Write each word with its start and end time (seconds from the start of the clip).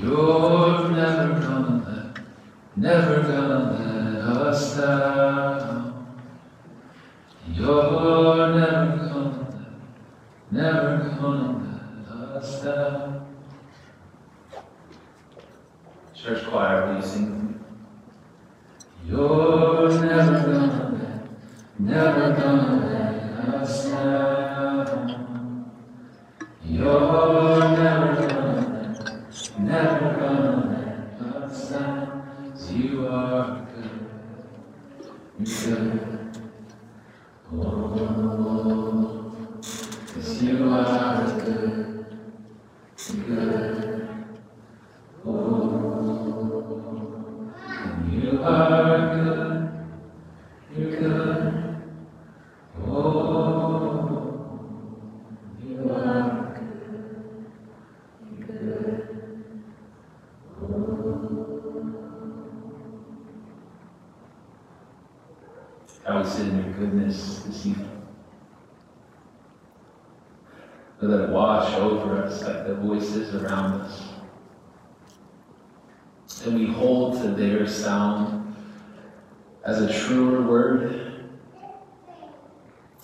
You're 0.00 0.90
never 0.90 1.40
gonna 1.40 1.82
let, 1.84 2.24
never 2.76 3.22
gonna 3.22 4.22
let 4.24 4.36
us 4.46 4.76
down. 4.76 5.67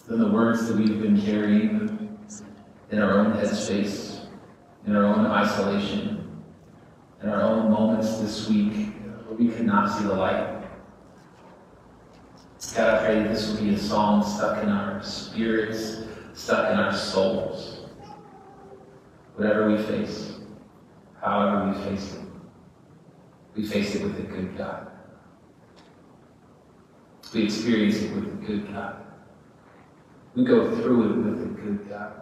Than 0.06 0.20
the 0.20 0.28
words 0.28 0.68
that 0.68 0.76
we've 0.76 1.00
been 1.00 1.20
carrying 1.20 2.18
in 2.90 2.98
our 3.00 3.18
own 3.18 3.32
headspace, 3.32 4.26
in 4.86 4.94
our 4.94 5.04
own 5.04 5.26
isolation, 5.26 6.42
in 7.22 7.28
our 7.28 7.42
own 7.42 7.70
moments 7.70 8.18
this 8.18 8.48
week 8.48 8.92
where 9.26 9.36
we 9.38 9.48
could 9.48 9.66
not 9.66 9.96
see 9.96 10.04
the 10.04 10.14
light. 10.14 10.62
God, 12.74 12.94
I 12.94 13.04
pray 13.04 13.22
that 13.22 13.28
this 13.28 13.50
will 13.50 13.62
be 13.62 13.74
a 13.74 13.78
song 13.78 14.24
stuck 14.24 14.62
in 14.62 14.68
our 14.68 15.02
spirits, 15.02 16.02
stuck 16.34 16.72
in 16.72 16.78
our 16.78 16.92
souls. 16.92 17.86
Whatever 19.36 19.70
we 19.70 19.82
face, 19.82 20.34
however 21.20 21.68
we 21.68 21.84
face 21.84 22.14
it, 22.14 22.20
we 23.54 23.66
face 23.66 23.94
it 23.94 24.02
with 24.02 24.18
a 24.18 24.22
good 24.22 24.56
God. 24.56 24.90
We 27.32 27.44
experience 27.44 27.96
it 27.96 28.14
with 28.14 28.24
a 28.24 28.46
good 28.46 28.72
God. 28.72 29.03
We 30.34 30.44
go 30.44 30.74
through 30.76 31.10
it 31.10 31.16
with 31.16 31.42
a 31.42 31.46
good 31.46 31.88
God. 31.88 32.12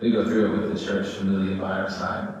We 0.00 0.10
go 0.10 0.24
through 0.24 0.54
it 0.54 0.58
with 0.58 0.78
the 0.78 0.84
church 0.84 1.08
familia 1.08 1.56
by 1.56 1.80
our 1.80 1.90
side. 1.90 2.34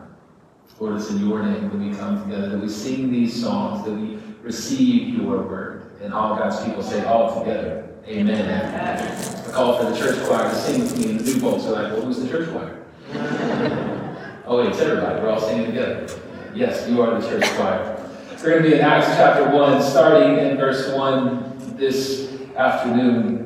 Lord, 0.78 0.96
it's 0.96 1.10
in 1.10 1.26
your 1.26 1.42
name 1.42 1.70
that 1.70 1.74
we 1.74 1.94
come 1.96 2.22
together, 2.22 2.50
that 2.50 2.58
we 2.58 2.68
sing 2.68 3.10
these 3.10 3.42
songs, 3.42 3.84
that 3.84 3.92
we 3.92 4.18
receive 4.42 5.14
your 5.14 5.42
word. 5.42 5.98
And 6.02 6.14
all 6.14 6.36
God's 6.36 6.62
people 6.64 6.82
say 6.82 7.04
all 7.04 7.40
together, 7.40 7.88
Amen. 8.06 8.48
I 8.48 9.52
call 9.52 9.76
for 9.76 9.90
the 9.90 9.96
church 9.96 10.24
choir 10.26 10.48
to 10.48 10.54
sing 10.54 10.80
with 10.80 10.96
me, 10.96 11.10
and 11.10 11.20
the 11.20 11.24
new 11.24 11.40
folks 11.40 11.64
are 11.64 11.72
like, 11.72 11.92
well, 11.92 12.02
who's 12.02 12.20
the 12.20 12.28
church 12.28 12.48
choir? 12.50 12.82
oh, 14.46 14.58
wait, 14.58 14.68
it's 14.68 14.80
everybody. 14.80 15.20
We're 15.20 15.30
all 15.30 15.40
singing 15.40 15.66
together. 15.66 16.06
Yes, 16.54 16.88
you 16.88 17.02
are 17.02 17.20
the 17.20 17.28
church 17.28 17.44
choir. 17.56 17.96
We're 18.42 18.50
going 18.50 18.62
to 18.62 18.68
be 18.68 18.74
in 18.76 18.80
Acts 18.80 19.08
chapter 19.08 19.50
1, 19.50 19.82
starting 19.82 20.38
in 20.38 20.56
verse 20.56 20.90
1 20.94 21.76
this 21.76 22.32
afternoon. 22.56 23.37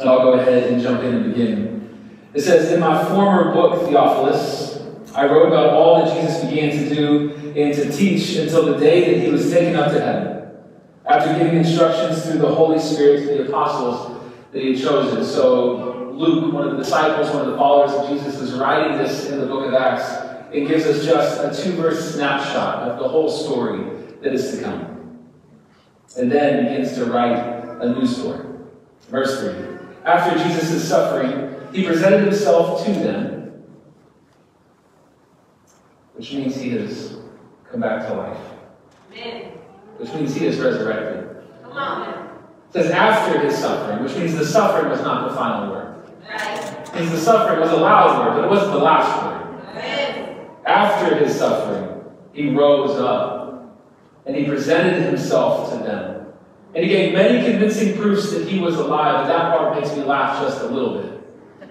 And 0.00 0.08
I'll 0.08 0.22
go 0.22 0.32
ahead 0.34 0.72
and 0.72 0.82
jump 0.82 1.02
in 1.02 1.14
and 1.14 1.34
begin. 1.34 1.72
It 2.34 2.40
says, 2.40 2.72
In 2.72 2.80
my 2.80 3.04
former 3.04 3.52
book, 3.52 3.88
Theophilus, 3.88 4.82
I 5.14 5.26
wrote 5.26 5.48
about 5.48 5.70
all 5.74 6.04
that 6.04 6.14
Jesus 6.14 6.42
began 6.44 6.70
to 6.70 6.94
do 6.94 7.30
and 7.54 7.74
to 7.74 7.92
teach 7.92 8.36
until 8.36 8.72
the 8.72 8.78
day 8.78 9.12
that 9.12 9.24
he 9.24 9.30
was 9.30 9.50
taken 9.50 9.76
up 9.76 9.92
to 9.92 10.00
heaven, 10.00 10.50
after 11.04 11.34
giving 11.38 11.58
instructions 11.58 12.24
through 12.24 12.38
the 12.38 12.54
Holy 12.54 12.78
Spirit 12.78 13.20
to 13.20 13.26
the 13.26 13.48
apostles 13.48 14.22
that 14.52 14.62
he 14.62 14.72
had 14.72 14.82
chosen. 14.82 15.22
So 15.24 16.10
Luke, 16.12 16.52
one 16.52 16.66
of 16.66 16.76
the 16.76 16.82
disciples, 16.82 17.28
one 17.30 17.44
of 17.44 17.52
the 17.52 17.58
followers 17.58 17.92
of 17.92 18.08
Jesus, 18.08 18.40
is 18.40 18.54
writing 18.54 18.96
this 18.96 19.28
in 19.28 19.38
the 19.38 19.46
book 19.46 19.66
of 19.66 19.74
Acts. 19.74 20.30
It 20.52 20.68
gives 20.68 20.86
us 20.86 21.04
just 21.04 21.40
a 21.40 21.62
two-verse 21.62 22.14
snapshot 22.14 22.90
of 22.90 22.98
the 22.98 23.08
whole 23.08 23.30
story 23.30 23.84
that 24.22 24.32
is 24.32 24.56
to 24.56 24.62
come. 24.62 25.28
And 26.16 26.30
then 26.30 26.66
begins 26.66 26.94
to 26.94 27.06
write 27.06 27.36
a 27.80 27.88
new 27.88 28.06
story. 28.06 28.46
Verse 29.08 29.40
3. 29.40 29.71
After 30.04 30.38
Jesus' 30.38 30.88
suffering, 30.88 31.54
he 31.72 31.86
presented 31.86 32.24
himself 32.24 32.84
to 32.84 32.92
them, 32.92 33.62
which 36.14 36.32
means 36.32 36.56
he 36.56 36.70
has 36.70 37.16
come 37.70 37.80
back 37.80 38.08
to 38.08 38.14
life. 38.14 38.38
Amen. 39.12 39.52
Which 39.98 40.12
means 40.14 40.34
he 40.34 40.46
is 40.46 40.58
resurrected. 40.58 41.44
Come 41.62 41.72
on. 41.72 42.08
It 42.08 42.72
says 42.72 42.90
after 42.90 43.38
his 43.38 43.56
suffering, 43.56 44.02
which 44.02 44.16
means 44.16 44.36
the 44.36 44.44
suffering 44.44 44.90
was 44.90 45.00
not 45.02 45.28
the 45.28 45.36
final 45.36 45.70
word. 45.70 46.02
Right. 46.28 46.88
It 46.88 46.94
means 46.94 47.10
the 47.12 47.18
suffering 47.18 47.60
was 47.60 47.70
a 47.70 47.76
loud 47.76 48.26
word, 48.26 48.36
but 48.36 48.44
it 48.44 48.50
wasn't 48.50 48.72
the 48.72 48.78
last 48.78 49.22
word. 49.22 49.60
Amen. 49.70 50.48
After 50.66 51.16
his 51.16 51.36
suffering, 51.36 52.04
he 52.32 52.50
rose 52.50 52.98
up 52.98 53.78
and 54.26 54.34
he 54.34 54.46
presented 54.46 55.02
himself 55.02 55.70
to 55.72 55.78
them. 55.78 56.11
And 56.74 56.84
he 56.84 56.88
gave 56.88 57.12
many 57.12 57.44
convincing 57.50 57.96
proofs 57.96 58.30
that 58.32 58.48
he 58.48 58.58
was 58.58 58.76
alive, 58.76 59.20
and 59.20 59.30
that 59.30 59.56
part 59.56 59.78
makes 59.78 59.94
me 59.94 60.04
laugh 60.04 60.42
just 60.42 60.62
a 60.62 60.66
little 60.66 61.02
bit. 61.02 61.12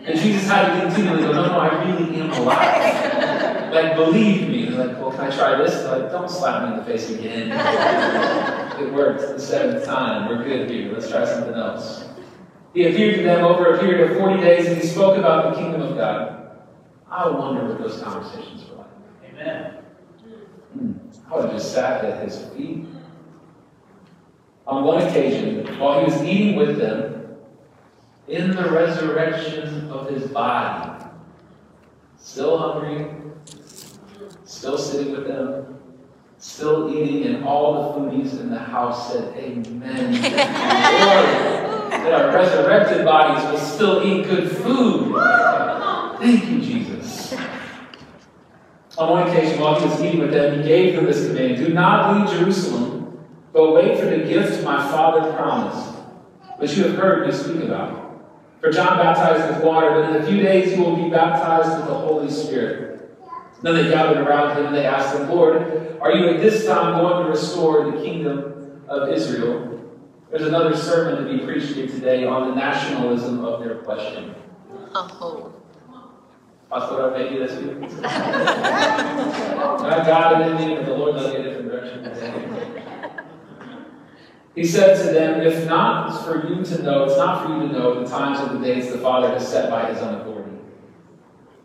And 0.06 0.20
Jesus 0.20 0.48
had 0.48 0.74
to 0.74 0.86
continually 0.88 1.24
go, 1.24 1.32
No, 1.32 1.48
no, 1.48 1.60
I 1.60 1.84
really 1.84 2.20
am 2.22 2.32
alive. 2.32 3.72
like, 3.74 3.96
believe 3.96 4.48
me. 4.48 4.66
He's 4.66 4.76
like, 4.76 5.00
Well, 5.00 5.12
can 5.12 5.22
I 5.22 5.36
try 5.36 5.58
this? 5.58 5.74
They're 5.74 6.00
like, 6.00 6.12
Don't 6.12 6.30
slap 6.30 6.64
me 6.64 6.74
in 6.74 6.78
the 6.80 6.86
face 6.86 7.10
again. 7.10 7.52
it 8.80 8.94
worked 8.94 9.22
the 9.22 9.40
seventh 9.40 9.86
time. 9.86 10.28
We're 10.28 10.44
good 10.44 10.70
here. 10.70 10.92
Let's 10.94 11.10
try 11.10 11.26
something 11.26 11.54
else. 11.54 12.08
He 12.74 12.88
appeared 12.88 13.16
to 13.18 13.24
them 13.24 13.44
over 13.44 13.74
a 13.74 13.80
period 13.80 14.12
of 14.12 14.18
40 14.18 14.42
days, 14.42 14.68
and 14.68 14.78
he 14.78 14.88
spoke 14.88 15.18
about 15.18 15.54
the 15.54 15.62
kingdom 15.62 15.82
of 15.82 15.98
God. 15.98 16.58
I 17.10 17.28
wonder 17.30 17.68
what 17.68 17.80
those 17.80 18.02
conversations 18.02 18.70
were 18.70 18.78
like. 18.78 18.88
Amen. 19.30 19.74
Hmm. 20.74 20.92
I 21.30 21.36
would 21.36 21.46
have 21.46 21.54
just 21.54 21.74
sat 21.74 22.06
at 22.06 22.24
his 22.24 22.46
feet. 22.56 22.86
On 24.68 24.84
one 24.84 25.02
occasion, 25.02 25.66
while 25.80 26.00
he 26.00 26.12
was 26.12 26.22
eating 26.24 26.56
with 26.56 26.78
them, 26.78 27.38
in 28.28 28.52
the 28.52 28.72
resurrection 28.72 29.90
of 29.90 30.10
his 30.10 30.30
body, 30.30 31.04
still 32.18 32.58
hungry, 32.58 33.08
still 34.46 34.78
sitting 34.78 35.12
with 35.12 35.28
them, 35.28 35.80
still 36.38 36.96
eating, 36.96 37.26
and 37.26 37.44
all 37.44 37.74
the 37.74 38.00
foodies 38.00 38.40
in 38.40 38.50
the 38.50 38.60
house 38.60 39.12
said, 39.12 39.36
Amen. 39.36 40.14
Lord, 40.14 40.22
that 41.92 42.14
our 42.14 42.34
resurrected 42.34 43.06
bodies 43.06 43.44
will 43.52 43.60
still 43.60 44.04
eat 44.04 44.26
good 44.26 44.50
food. 44.50 45.14
Thank 46.20 46.50
you, 46.50 46.62
Jesus. 46.62 47.36
On 48.98 49.10
one 49.10 49.28
occasion, 49.28 49.60
while 49.60 49.80
he 49.80 49.88
was 49.88 50.02
eating 50.02 50.20
with 50.20 50.32
them, 50.32 50.60
he 50.60 50.68
gave 50.68 50.96
them 50.96 51.06
this 51.06 51.28
command 51.28 51.58
Do 51.58 51.74
not 51.74 52.16
leave 52.16 52.40
Jerusalem, 52.40 52.91
but 53.54 53.74
wait 53.74 54.00
for 54.00 54.06
the 54.06 54.18
gift 54.20 54.64
my 54.64 54.78
Father 54.90 55.34
promised, 55.34 55.90
which 56.58 56.78
you 56.78 56.84
have 56.84 56.96
heard 56.96 57.28
me 57.28 57.34
speak 57.34 57.64
about. 57.64 58.02
For 58.62 58.72
John 58.72 58.98
baptized 58.98 59.56
with 59.56 59.64
water, 59.64 59.90
but 59.90 60.16
in 60.16 60.22
a 60.22 60.26
few 60.26 60.42
days 60.42 60.78
you 60.78 60.84
will 60.84 60.96
be 60.96 61.10
baptized 61.10 61.78
with 61.78 61.88
the 61.88 61.94
Holy 61.96 62.30
Spirit. 62.30 62.92
Then 63.62 63.76
they 63.76 63.90
gathered 63.90 64.18
around 64.18 64.58
him 64.58 64.68
and 64.68 64.76
they 64.76 64.86
asked 64.86 65.16
him, 65.16 65.30
Lord, 65.30 65.98
are 66.02 66.12
you 66.12 66.30
at 66.30 66.42
this 66.42 66.66
time 66.66 67.00
going 67.00 67.26
to 67.26 67.30
restore 67.30 67.92
the 67.92 68.02
kingdom 68.04 68.82
of 68.88 69.10
Israel? 69.10 69.80
There's 70.30 70.48
another 70.48 70.76
sermon 70.76 71.26
to 71.26 71.38
be 71.38 71.44
preached 71.44 71.74
here 71.76 71.88
today 71.88 72.26
on 72.26 72.50
the 72.50 72.56
nationalism 72.56 73.44
of 73.44 73.64
their 73.64 73.76
question. 73.76 74.34
Oh. 74.94 75.54
Pastor, 76.70 77.12
maybe 77.12 77.38
that's 77.38 77.54
you. 77.54 77.74
Not 79.82 80.06
God 80.06 80.42
and 80.42 80.58
me, 80.58 80.76
but 80.76 80.86
the 80.86 80.94
Lord 80.94 81.16
led 81.16 81.34
me 81.34 81.40
a 81.40 81.44
different 81.44 81.70
direction 81.70 82.04
today. 82.04 82.61
He 84.56 84.66
said 84.66 84.98
to 85.06 85.14
them, 85.14 85.42
If 85.42 85.68
not 85.68 86.10
it's 86.10 86.26
for 86.26 86.48
you 86.48 86.64
to 86.64 86.84
know, 86.84 87.06
it's 87.06 87.18
not 87.18 87.46
for 87.46 87.54
you 87.54 87.68
to 87.68 87.74
know 87.74 88.04
the 88.04 88.10
times 88.10 88.40
and 88.40 88.62
the 88.62 88.66
days 88.66 88.92
the 88.92 89.00
Father 89.00 89.30
has 89.30 89.48
set 89.48 89.70
by 89.70 89.92
his 89.92 90.02
own 90.02 90.16
authority. 90.16 90.58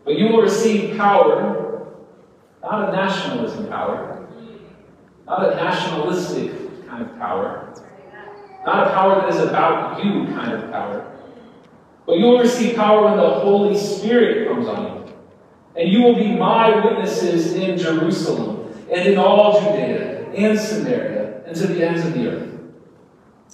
But 0.05 0.17
you 0.17 0.27
will 0.27 0.41
receive 0.41 0.97
power 0.97 1.85
Not 2.61 2.89
a 2.89 2.91
nationalism 2.91 3.67
power, 3.67 4.27
not 5.25 5.51
a 5.51 5.55
nationalistic 5.55 6.87
kind 6.87 7.03
of 7.03 7.17
power, 7.17 7.73
not 8.65 8.87
a 8.87 8.89
power 8.91 9.21
that 9.21 9.29
is 9.29 9.41
about 9.41 10.03
you 10.03 10.25
kind 10.33 10.53
of 10.53 10.71
power. 10.71 11.13
But 12.05 12.17
you 12.17 12.25
will 12.25 12.39
receive 12.39 12.75
power 12.75 13.03
when 13.03 13.17
the 13.17 13.29
Holy 13.29 13.77
Spirit 13.77 14.47
comes 14.47 14.67
on 14.67 14.83
you. 14.83 15.13
And 15.75 15.91
you 15.91 16.01
will 16.01 16.15
be 16.15 16.35
my 16.35 16.83
witnesses 16.83 17.53
in 17.53 17.77
Jerusalem 17.77 18.73
and 18.89 19.07
in 19.07 19.17
all 19.17 19.61
Judea 19.61 20.31
and 20.31 20.57
Samaria 20.57 21.43
and 21.45 21.55
to 21.55 21.67
the 21.67 21.85
ends 21.85 22.05
of 22.05 22.13
the 22.13 22.27
earth. 22.27 22.46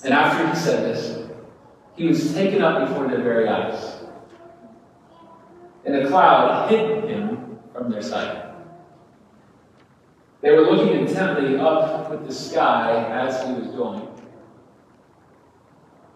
And 0.04 0.14
after 0.14 0.48
he 0.48 0.56
said 0.56 0.84
this, 0.84 1.30
he 1.96 2.08
was 2.08 2.34
taken 2.34 2.62
up 2.62 2.88
before 2.88 3.08
their 3.08 3.22
very 3.22 3.48
eyes. 3.48 4.02
And 5.86 5.96
a 5.96 6.08
cloud 6.08 6.70
hid 6.70 7.04
him 7.04 7.60
from 7.74 7.92
their 7.92 8.02
sight. 8.02 8.54
They 10.42 10.52
were 10.52 10.62
looking 10.62 11.00
intently 11.00 11.58
up 11.58 12.12
at 12.12 12.28
the 12.28 12.34
sky 12.34 13.06
as 13.12 13.46
he 13.46 13.54
was 13.54 13.68
going. 13.68 14.08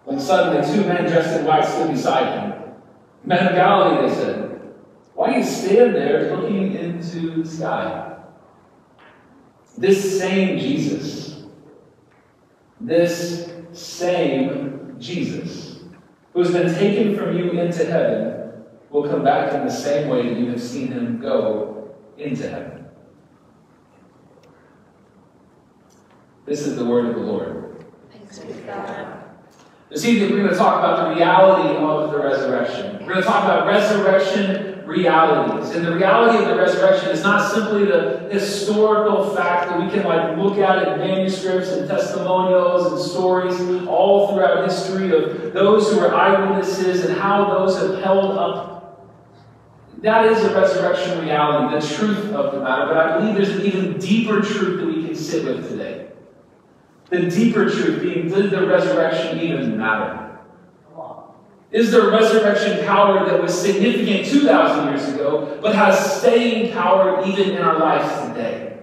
When 0.04 0.20
suddenly 0.20 0.66
two 0.70 0.88
men 0.88 1.06
dressed 1.06 1.40
in 1.40 1.46
white 1.46 1.66
stood 1.66 1.92
beside 1.92 2.40
him. 2.40 2.74
Men 3.24 3.48
of 3.48 3.56
Galilee, 3.56 4.08
they 4.08 4.16
said, 4.16 4.48
why 5.14 5.32
do 5.32 5.40
you 5.40 5.44
stand 5.44 5.96
there 5.96 6.36
looking 6.36 6.74
into 6.74 7.44
the 7.44 7.50
sky? 7.50 8.18
This 9.78 10.20
same 10.20 10.58
Jesus, 10.58 11.44
this 12.80 13.47
same 13.78 14.96
Jesus, 15.00 15.80
who 16.34 16.40
has 16.40 16.52
been 16.52 16.74
taken 16.74 17.16
from 17.16 17.38
you 17.38 17.52
into 17.52 17.86
heaven, 17.86 18.64
will 18.90 19.08
come 19.08 19.24
back 19.24 19.54
in 19.54 19.66
the 19.66 19.72
same 19.72 20.10
way 20.10 20.28
that 20.28 20.40
you 20.40 20.50
have 20.50 20.62
seen 20.62 20.92
him 20.92 21.20
go 21.20 21.96
into 22.18 22.50
heaven. 22.50 22.86
This 26.46 26.66
is 26.66 26.78
the 26.78 26.86
word 26.86 27.08
of 27.08 27.16
the 27.16 27.22
Lord. 27.22 27.86
Thanks 28.10 28.40
be 28.40 28.54
to 28.54 28.60
God. 28.62 29.24
This 29.90 30.06
evening, 30.06 30.32
we're 30.32 30.44
going 30.44 30.52
to 30.52 30.58
talk 30.58 30.80
about 30.80 31.10
the 31.10 31.16
reality 31.16 31.76
of 31.78 32.12
the 32.12 32.20
resurrection. 32.20 33.00
We're 33.02 33.14
going 33.14 33.22
to 33.22 33.28
talk 33.28 33.44
about 33.44 33.68
resurrection 33.68 34.77
realities. 34.88 35.76
And 35.76 35.86
the 35.86 35.96
reality 35.96 36.42
of 36.44 36.50
the 36.50 36.56
resurrection 36.56 37.10
is 37.10 37.22
not 37.22 37.52
simply 37.52 37.86
the 37.86 38.30
historical 38.32 39.36
fact 39.36 39.70
that 39.70 39.82
we 39.82 39.90
can 39.92 40.06
like 40.06 40.38
look 40.38 40.58
at 40.58 40.88
in 40.88 41.00
manuscripts 41.00 41.70
and 41.70 41.88
testimonials 41.88 42.92
and 42.92 43.00
stories 43.00 43.60
all 43.88 44.34
throughout 44.34 44.64
history 44.64 45.12
of 45.12 45.54
those 45.54 45.92
who 45.92 46.00
were 46.00 46.16
eyewitnesses 46.16 47.06
and 47.06 47.18
how 47.18 47.46
those 47.46 47.78
have 47.80 48.02
held 48.02 48.38
up. 48.38 48.78
That 50.02 50.26
is 50.26 50.44
a 50.44 50.54
resurrection 50.54 51.22
reality, 51.22 51.80
the 51.80 51.96
truth 51.96 52.32
of 52.34 52.54
the 52.54 52.62
matter. 52.62 52.86
But 52.86 52.98
I 52.98 53.18
believe 53.18 53.36
there's 53.36 53.50
an 53.50 53.66
even 53.66 54.00
deeper 54.00 54.42
truth 54.42 54.80
that 54.80 54.88
we 54.88 55.06
can 55.06 55.16
sit 55.16 55.44
with 55.44 55.70
today. 55.70 56.08
The 57.10 57.30
deeper 57.30 57.70
truth 57.70 58.02
being, 58.02 58.30
did 58.30 58.52
the 58.52 58.68
resurrection 58.68 59.40
even 59.40 59.78
matter? 59.78 60.27
Is 61.72 61.92
there 61.92 62.10
resurrection 62.10 62.86
power 62.86 63.26
that 63.26 63.42
was 63.42 63.54
significant 63.60 64.26
2,000 64.26 64.88
years 64.88 65.14
ago, 65.14 65.60
but 65.62 65.76
has 65.76 66.20
staying 66.20 66.72
power 66.72 67.26
even 67.26 67.50
in 67.50 67.62
our 67.62 67.78
lives 67.78 68.28
today? 68.28 68.78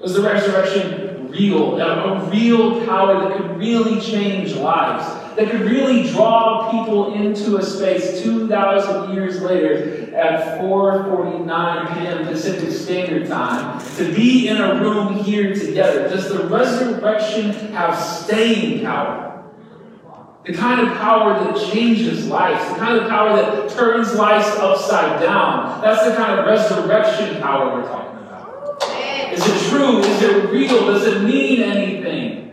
Was 0.00 0.14
the 0.14 0.22
resurrection 0.22 1.28
real? 1.30 1.80
A 1.80 2.28
real 2.30 2.84
power 2.84 3.20
that 3.20 3.36
could 3.36 3.56
really 3.58 4.00
change 4.00 4.54
lives, 4.54 5.06
that 5.36 5.50
could 5.50 5.60
really 5.60 6.10
draw 6.10 6.70
people 6.70 7.14
into 7.14 7.58
a 7.58 7.62
space 7.62 8.22
2,000 8.22 9.14
years 9.14 9.40
later 9.42 10.14
at 10.16 10.60
4:49 10.60 11.94
p.m. 11.94 12.26
Pacific 12.26 12.72
Standard 12.72 13.28
Time 13.28 13.80
to 13.96 14.12
be 14.12 14.48
in 14.48 14.56
a 14.56 14.80
room 14.82 15.14
here 15.14 15.54
together? 15.54 16.08
Does 16.08 16.28
the 16.28 16.48
resurrection 16.48 17.52
have 17.72 17.96
staying 17.96 18.84
power? 18.84 19.35
The 20.46 20.52
kind 20.52 20.86
of 20.86 20.96
power 20.98 21.34
that 21.42 21.72
changes 21.72 22.28
lives, 22.28 22.72
the 22.72 22.78
kind 22.78 23.00
of 23.00 23.08
power 23.08 23.34
that 23.34 23.68
turns 23.70 24.14
lives 24.14 24.46
upside 24.58 25.20
down. 25.20 25.80
That's 25.82 26.08
the 26.08 26.14
kind 26.14 26.38
of 26.38 26.46
resurrection 26.46 27.42
power 27.42 27.74
we're 27.74 27.88
talking 27.88 28.24
about. 28.24 28.80
Is 29.32 29.44
it 29.44 29.70
true? 29.70 29.98
Is 29.98 30.22
it 30.22 30.50
real? 30.50 30.86
Does 30.86 31.04
it 31.04 31.24
mean 31.24 31.62
anything? 31.62 32.46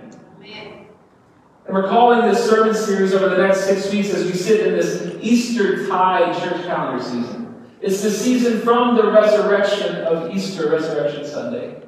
And 1.66 1.76
we're 1.76 1.88
calling 1.88 2.28
this 2.30 2.50
sermon 2.50 2.74
series 2.74 3.14
over 3.14 3.30
the 3.30 3.38
next 3.38 3.66
six 3.66 3.92
weeks 3.92 4.10
as 4.10 4.26
we 4.26 4.34
sit 4.34 4.66
in 4.66 4.74
this 4.74 5.16
Easter 5.22 5.88
tide 5.88 6.36
church 6.42 6.66
calendar 6.66 7.04
season. 7.04 7.64
It's 7.80 8.02
the 8.02 8.12
season 8.12 8.62
from 8.62 8.96
the 8.96 9.12
resurrection 9.12 9.98
of 9.98 10.36
Easter, 10.36 10.70
Resurrection 10.70 11.26
Sunday, 11.26 11.82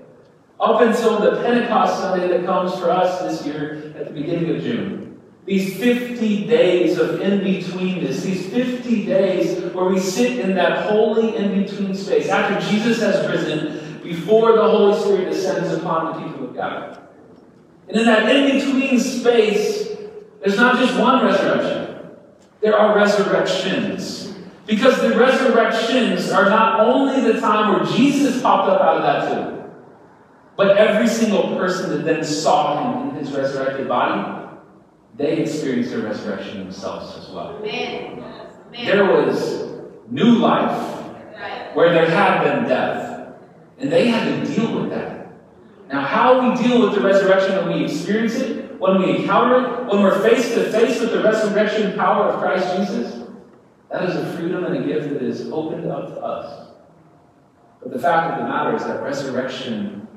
up 0.60 0.82
until 0.82 1.20
the 1.20 1.42
Pentecost 1.42 2.00
Sunday 2.00 2.28
that 2.28 2.46
comes 2.46 2.78
for 2.80 2.92
us 2.92 3.22
this 3.22 3.46
year 3.46 3.94
at 3.98 4.06
the 4.06 4.12
beginning 4.14 4.56
of 4.56 4.62
June. 4.62 5.05
These 5.46 5.78
50 5.78 6.48
days 6.48 6.98
of 6.98 7.22
in 7.22 7.42
betweenness, 7.42 8.24
these 8.24 8.50
50 8.50 9.06
days 9.06 9.74
where 9.74 9.86
we 9.86 10.00
sit 10.00 10.40
in 10.40 10.56
that 10.56 10.90
holy 10.90 11.36
in 11.36 11.64
between 11.64 11.94
space 11.94 12.30
after 12.30 12.68
Jesus 12.68 13.00
has 13.02 13.30
risen, 13.30 14.02
before 14.02 14.54
the 14.54 14.62
Holy 14.62 15.00
Spirit 15.00 15.30
descends 15.30 15.72
upon 15.74 16.14
the 16.14 16.28
people 16.28 16.50
of 16.50 16.56
God. 16.56 17.00
And 17.88 17.98
in 17.98 18.06
that 18.06 18.28
in 18.36 18.58
between 18.58 19.00
space, 19.00 19.96
there's 20.42 20.58
not 20.58 20.80
just 20.80 20.98
one 21.00 21.24
resurrection, 21.24 22.10
there 22.62 22.78
are 22.78 22.96
resurrections. 22.96 24.34
Because 24.66 25.00
the 25.00 25.16
resurrections 25.16 26.32
are 26.32 26.50
not 26.50 26.80
only 26.80 27.22
the 27.22 27.40
time 27.40 27.76
where 27.76 27.96
Jesus 27.96 28.42
popped 28.42 28.68
up 28.68 28.82
out 28.82 28.98
of 28.98 29.04
that 29.04 29.30
tomb, 29.32 29.72
but 30.56 30.76
every 30.78 31.08
single 31.08 31.56
person 31.56 31.92
that 31.92 32.04
then 32.04 32.24
saw 32.24 33.04
him 33.04 33.10
in 33.10 33.16
his 33.16 33.32
resurrected 33.32 33.88
body 33.88 34.45
they 35.18 35.38
experienced 35.38 35.92
their 35.92 36.02
resurrection 36.02 36.60
themselves 36.60 37.18
as 37.18 37.30
well. 37.34 37.62
Amen. 37.64 38.24
There 38.74 39.06
was 39.06 39.72
new 40.10 40.36
life 40.36 41.04
where 41.74 41.94
there 41.94 42.10
had 42.10 42.44
been 42.44 42.68
death, 42.68 43.36
and 43.80 43.92
they 43.92 44.08
had 44.08 44.46
to 44.46 44.54
deal 44.54 44.82
with 44.82 44.90
that. 44.90 45.28
Now, 45.92 46.02
how 46.02 46.50
we 46.50 46.62
deal 46.62 46.82
with 46.82 46.96
the 46.96 47.02
resurrection 47.02 47.56
when 47.56 47.78
we 47.78 47.86
experience 47.86 48.36
it, 48.36 48.80
when 48.80 49.00
we 49.00 49.18
encounter 49.18 49.84
it, 49.84 49.86
when 49.86 50.02
we're 50.02 50.22
face 50.22 50.54
to 50.54 50.72
face 50.72 51.00
with 51.00 51.12
the 51.12 51.24
resurrection 51.24 51.94
power 51.96 52.26
of 52.26 52.42
Christ 52.42 52.76
Jesus, 52.78 53.28
that 53.90 54.10
is 54.10 54.16
a 54.16 54.34
freedom 54.34 54.66
and 54.66 54.76
a 54.76 54.88
gift 54.88 55.10
that 55.10 55.22
is 55.22 55.50
opened 55.52 55.90
up 55.90 56.08
to 56.08 56.20
us. 56.20 56.70
But 57.82 57.94
the 57.94 58.00
fact 58.00 58.34
of 58.34 58.40
the 58.40 58.50
matter 58.50 58.76
is 58.76 58.84
that 58.84 59.04
resurrection 59.04 60.08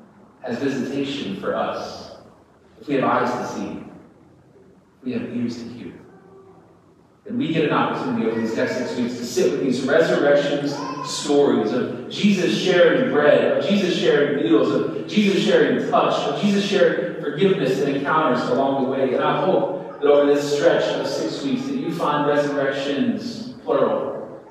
has 0.40 0.58
visitation 0.58 1.36
for 1.36 1.54
us 1.54 2.16
if 2.80 2.88
we 2.88 2.94
have 2.94 3.04
eyes 3.04 3.30
to 3.30 3.54
see 3.54 3.87
we 5.02 5.12
have 5.12 5.22
ears 5.22 5.56
to 5.56 5.68
hear. 5.70 5.94
And 7.26 7.38
we 7.38 7.52
get 7.52 7.64
an 7.64 7.72
opportunity 7.72 8.26
over 8.26 8.40
these 8.40 8.56
next 8.56 8.78
six 8.78 8.96
weeks 8.96 9.16
to 9.18 9.24
sit 9.24 9.52
with 9.52 9.62
these 9.62 9.82
resurrections 9.82 10.74
stories 11.06 11.72
of 11.72 12.08
Jesus 12.08 12.58
sharing 12.58 13.12
bread, 13.12 13.58
of 13.58 13.68
Jesus 13.68 13.96
sharing 13.96 14.42
meals, 14.42 14.70
of 14.70 15.06
Jesus 15.06 15.42
sharing 15.42 15.90
touch, 15.90 16.14
of 16.26 16.40
Jesus 16.40 16.64
sharing 16.64 17.22
forgiveness 17.22 17.80
and 17.80 17.96
encounters 17.96 18.42
along 18.48 18.84
the 18.84 18.90
way. 18.90 19.14
And 19.14 19.22
I 19.22 19.44
hope 19.44 20.00
that 20.00 20.08
over 20.08 20.32
this 20.32 20.56
stretch 20.56 20.84
of 20.94 21.06
six 21.06 21.42
weeks 21.42 21.66
that 21.66 21.76
you 21.76 21.92
find 21.92 22.26
resurrections, 22.26 23.54
plural, 23.64 24.42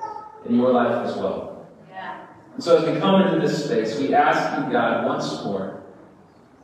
in 0.46 0.56
your 0.56 0.72
life 0.72 1.10
as 1.10 1.16
well. 1.18 1.68
Yeah. 1.90 2.28
And 2.54 2.64
so 2.64 2.78
as 2.78 2.94
we 2.94 3.00
come 3.00 3.22
into 3.22 3.40
this 3.46 3.66
space, 3.66 3.98
we 4.00 4.14
ask 4.14 4.58
you, 4.58 4.72
God, 4.72 5.06
once 5.06 5.44
more, 5.44 5.82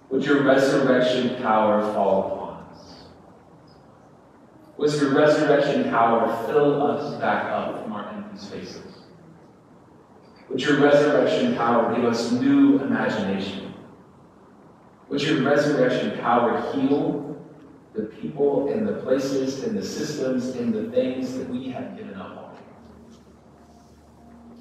would 0.09 0.23
your 0.23 0.43
resurrection 0.43 1.41
power 1.41 1.81
fall 1.93 2.27
upon 2.27 2.42
was 4.83 4.99
your 4.99 5.11
resurrection 5.11 5.89
power 5.91 6.45
fill 6.45 6.85
us 6.85 7.17
back 7.21 7.45
up 7.45 7.81
from 7.81 7.93
our 7.93 8.09
empty 8.09 8.37
spaces? 8.37 9.03
Would 10.49 10.61
your 10.61 10.81
resurrection 10.81 11.55
power 11.55 11.95
give 11.95 12.03
us 12.03 12.33
new 12.33 12.79
imagination? 12.79 13.73
Would 15.07 15.21
your 15.21 15.41
resurrection 15.41 16.19
power 16.19 16.69
heal 16.73 17.41
the 17.93 18.07
people 18.07 18.73
and 18.73 18.85
the 18.85 18.95
places 19.03 19.63
and 19.63 19.77
the 19.77 19.85
systems 19.85 20.47
and 20.47 20.73
the 20.73 20.91
things 20.91 21.37
that 21.37 21.47
we 21.47 21.69
have 21.69 21.95
given 21.95 22.15
up 22.15 22.35
on? 22.35 22.57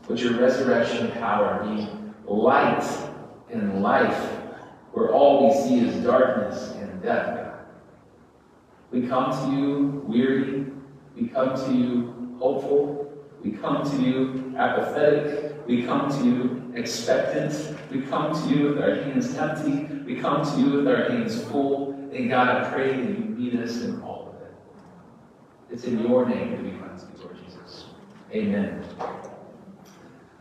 Would 0.08 0.20
your 0.20 0.38
resurrection 0.38 1.10
power 1.12 1.64
be 1.64 1.88
light 2.32 2.84
and 3.50 3.82
life 3.82 4.22
where 4.92 5.12
all 5.12 5.48
we 5.48 5.68
see 5.68 5.80
is 5.80 6.04
darkness 6.04 6.70
and 6.76 7.02
death? 7.02 7.41
We 8.92 9.06
come 9.08 9.32
to 9.32 9.56
you 9.56 10.04
weary. 10.06 10.66
We 11.16 11.28
come 11.28 11.56
to 11.56 11.74
you 11.74 12.36
hopeful. 12.38 13.10
We 13.42 13.52
come 13.52 13.88
to 13.90 14.02
you 14.02 14.54
apathetic. 14.56 15.66
We 15.66 15.84
come 15.84 16.10
to 16.10 16.24
you 16.24 16.72
expectant. 16.74 17.76
We 17.90 18.02
come 18.02 18.34
to 18.34 18.54
you 18.54 18.68
with 18.68 18.78
our 18.82 18.94
hands 18.96 19.34
empty. 19.34 19.94
We 20.04 20.20
come 20.20 20.44
to 20.44 20.60
you 20.60 20.72
with 20.72 20.88
our 20.88 21.08
hands 21.08 21.42
full. 21.44 21.92
And 22.12 22.28
God, 22.28 22.48
I 22.48 22.70
pray 22.70 23.00
that 23.00 23.18
you 23.18 23.24
meet 23.24 23.54
us 23.54 23.80
in 23.80 24.02
all 24.02 24.28
of 24.36 24.42
it. 24.42 24.54
It's 25.70 25.84
in 25.84 26.06
your 26.06 26.26
name 26.28 26.50
that 26.50 26.62
we 26.62 26.70
come 26.72 26.96
to 26.98 27.04
you, 27.04 27.24
Lord 27.24 27.36
Jesus. 27.44 27.86
Amen. 28.30 28.84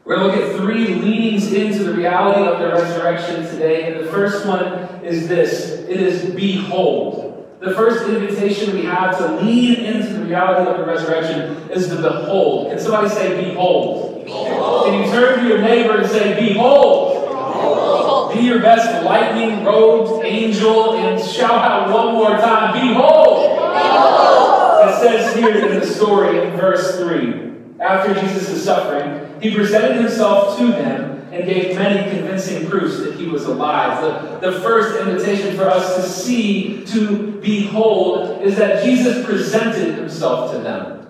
We're 0.03 0.17
going 0.17 0.31
to 0.31 0.37
look 0.37 0.49
at 0.49 0.57
three 0.57 0.87
leanings 0.95 1.53
into 1.53 1.85
the 1.85 1.93
reality 1.93 2.41
of 2.41 2.59
the 2.59 2.67
resurrection 2.67 3.45
today. 3.45 3.93
And 3.93 4.05
the 4.05 4.11
first 4.11 4.45
one 4.45 4.73
is 5.05 5.29
this 5.29 5.71
it 5.87 6.01
is 6.01 6.33
behold. 6.35 7.30
The 7.61 7.75
first 7.75 8.09
invitation 8.09 8.73
we 8.73 8.85
have 8.85 9.19
to 9.19 9.35
lean 9.35 9.85
into 9.85 10.13
the 10.13 10.25
reality 10.25 10.67
of 10.71 10.77
the 10.77 10.83
resurrection 10.83 11.69
is 11.69 11.89
to 11.89 11.95
behold. 11.97 12.71
Can 12.71 12.79
somebody 12.79 13.07
say, 13.07 13.49
Behold? 13.49 14.25
behold. 14.25 14.85
Can 14.87 15.03
you 15.03 15.11
turn 15.11 15.39
to 15.39 15.47
your 15.47 15.61
neighbor 15.61 15.99
and 15.99 16.09
say, 16.09 16.33
Behold? 16.39 17.21
behold. 17.23 18.33
Be 18.33 18.39
your 18.39 18.61
best 18.61 19.05
lightning 19.05 19.63
robed 19.63 20.25
angel 20.25 20.95
and 20.95 21.23
shout 21.23 21.51
out 21.51 21.93
one 21.93 22.15
more 22.15 22.31
time, 22.31 22.73
Behold! 22.73 23.59
behold. 23.59 24.89
It 24.89 24.99
says 24.99 25.35
here 25.35 25.63
in 25.67 25.79
the 25.79 25.85
story 25.85 26.39
in 26.39 26.57
verse 26.57 26.97
3 26.97 27.51
after 27.79 28.19
Jesus' 28.19 28.63
suffering, 28.63 29.39
he 29.39 29.53
presented 29.53 29.97
himself 30.01 30.57
to 30.57 30.65
them 30.65 31.20
and 31.31 31.45
gave 31.45 31.75
many 31.75 32.11
convincing 32.11 32.69
proofs 32.69 32.99
that 32.99 33.15
he 33.15 33.27
was 33.27 33.45
alive. 33.45 34.01
The, 34.41 34.51
the 34.51 34.59
first 34.59 34.99
invitation 34.99 35.55
for 35.55 35.63
us 35.63 35.95
to 35.95 36.03
see, 36.03 36.85
to 36.87 37.39
behold, 37.41 38.41
is 38.41 38.57
that 38.57 38.83
Jesus 38.83 39.25
presented 39.25 39.95
himself 39.95 40.51
to 40.51 40.59
them. 40.59 41.07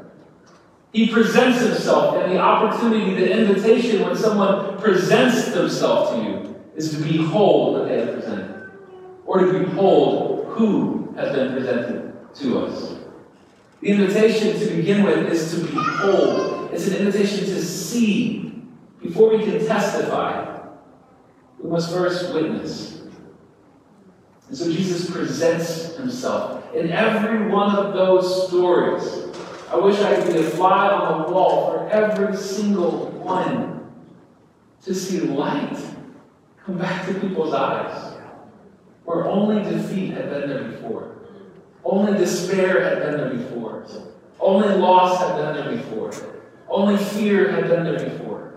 He 0.93 1.09
presents 1.09 1.61
himself, 1.61 2.17
and 2.17 2.31
the 2.31 2.37
opportunity, 2.37 3.15
the 3.15 3.31
invitation 3.31 4.03
when 4.03 4.15
someone 4.15 4.77
presents 4.79 5.51
themselves 5.51 6.11
to 6.11 6.17
you 6.23 6.55
is 6.75 6.91
to 6.91 6.97
behold 7.01 7.79
what 7.79 7.87
they 7.87 7.99
have 7.99 8.13
presented, 8.13 8.71
or 9.25 9.39
to 9.39 9.59
behold 9.59 10.45
who 10.49 11.13
has 11.15 11.33
been 11.33 11.53
presented 11.53 12.13
to 12.35 12.59
us. 12.59 12.95
The 13.79 13.87
invitation 13.87 14.59
to 14.59 14.75
begin 14.75 15.03
with 15.03 15.31
is 15.31 15.51
to 15.51 15.65
behold. 15.65 16.69
It's 16.73 16.87
an 16.87 16.97
invitation 16.97 17.45
to 17.45 17.61
see 17.63 18.50
before 19.01 19.35
we 19.35 19.43
can 19.43 19.65
testify, 19.65 20.59
we 21.59 21.69
must 21.69 21.91
first 21.91 22.33
witness. 22.33 23.01
And 24.47 24.57
so 24.57 24.71
Jesus 24.71 25.09
presents 25.09 25.95
himself 25.95 26.73
in 26.75 26.91
every 26.91 27.47
one 27.47 27.75
of 27.75 27.93
those 27.93 28.47
stories. 28.47 29.27
I 29.71 29.77
wish 29.77 29.99
I 29.99 30.15
could 30.15 30.33
be 30.33 30.39
a 30.39 30.43
fly 30.43 30.89
on 30.89 31.21
the 31.21 31.33
wall 31.33 31.71
for 31.71 31.89
every 31.89 32.35
single 32.35 33.07
one 33.11 33.89
to 34.83 34.93
see 34.93 35.21
light 35.21 35.77
come 36.65 36.77
back 36.77 37.05
to 37.07 37.13
people's 37.13 37.53
eyes. 37.53 38.17
Where 39.05 39.25
only 39.25 39.63
defeat 39.63 40.11
had 40.11 40.29
been 40.29 40.49
there 40.49 40.63
before. 40.65 41.15
Only 41.83 42.17
despair 42.17 42.83
had 42.83 42.99
been 42.99 43.17
there 43.17 43.33
before. 43.33 43.85
Only 44.39 44.67
loss 44.75 45.19
had 45.19 45.35
been 45.37 45.55
there 45.55 45.77
before. 45.77 46.11
Only 46.69 46.97
fear 46.97 47.51
had 47.51 47.67
been 47.67 47.83
there 47.83 48.09
before. 48.09 48.50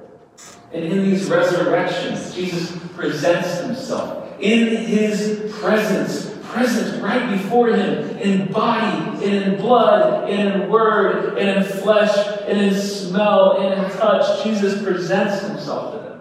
And 0.75 0.85
in 0.85 1.04
these 1.04 1.31
resurrections, 1.31 2.35
Jesus 2.35 2.76
presents 2.97 3.61
himself 3.61 4.25
in 4.40 4.76
his 4.87 5.54
presence, 5.61 6.37
present 6.43 7.02
right 7.02 7.31
before 7.31 7.69
him, 7.69 8.19
in 8.19 8.50
body, 8.52 9.25
and 9.25 9.52
in 9.52 9.57
blood, 9.57 10.28
and 10.28 10.62
in 10.62 10.69
word, 10.69 11.38
and 11.38 11.49
in 11.49 11.64
flesh, 11.64 12.14
and 12.47 12.61
in 12.61 12.75
smell, 12.75 13.59
and 13.59 13.85
in 13.85 13.90
touch. 13.99 14.45
Jesus 14.45 14.83
presents 14.83 15.47
himself 15.47 15.93
to 15.95 16.09
them. 16.09 16.21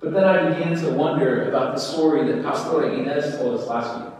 But 0.00 0.12
then 0.12 0.24
I 0.24 0.50
began 0.50 0.76
to 0.76 0.90
wonder 0.90 1.48
about 1.48 1.74
the 1.74 1.80
story 1.80 2.26
that 2.30 2.44
Pastora 2.44 2.98
Inez 2.98 3.38
told 3.38 3.58
us 3.58 3.66
last 3.66 4.04
week. 4.04 4.14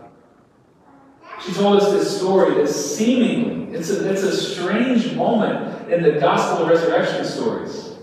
She 1.45 1.53
told 1.53 1.79
us 1.79 1.91
this 1.91 2.17
story 2.17 2.55
that 2.55 2.67
seemingly, 2.67 3.75
it's 3.75 3.89
a, 3.91 4.11
it's 4.11 4.23
a 4.23 4.35
strange 4.35 5.13
moment 5.13 5.91
in 5.91 6.01
the 6.01 6.19
gospel 6.19 6.65
of 6.65 6.69
resurrection 6.69 7.23
stories. 7.23 7.94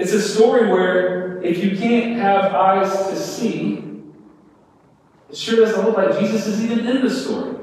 It's 0.00 0.12
a 0.12 0.22
story 0.22 0.66
where 0.70 1.42
if 1.42 1.62
you 1.62 1.76
can't 1.76 2.16
have 2.16 2.54
eyes 2.54 2.90
to 3.10 3.16
see, 3.16 3.84
it 5.28 5.36
sure 5.36 5.62
doesn't 5.62 5.84
look 5.84 5.94
like 5.94 6.18
Jesus 6.18 6.46
is 6.46 6.64
even 6.64 6.86
in 6.86 7.04
the 7.04 7.10
story. 7.10 7.54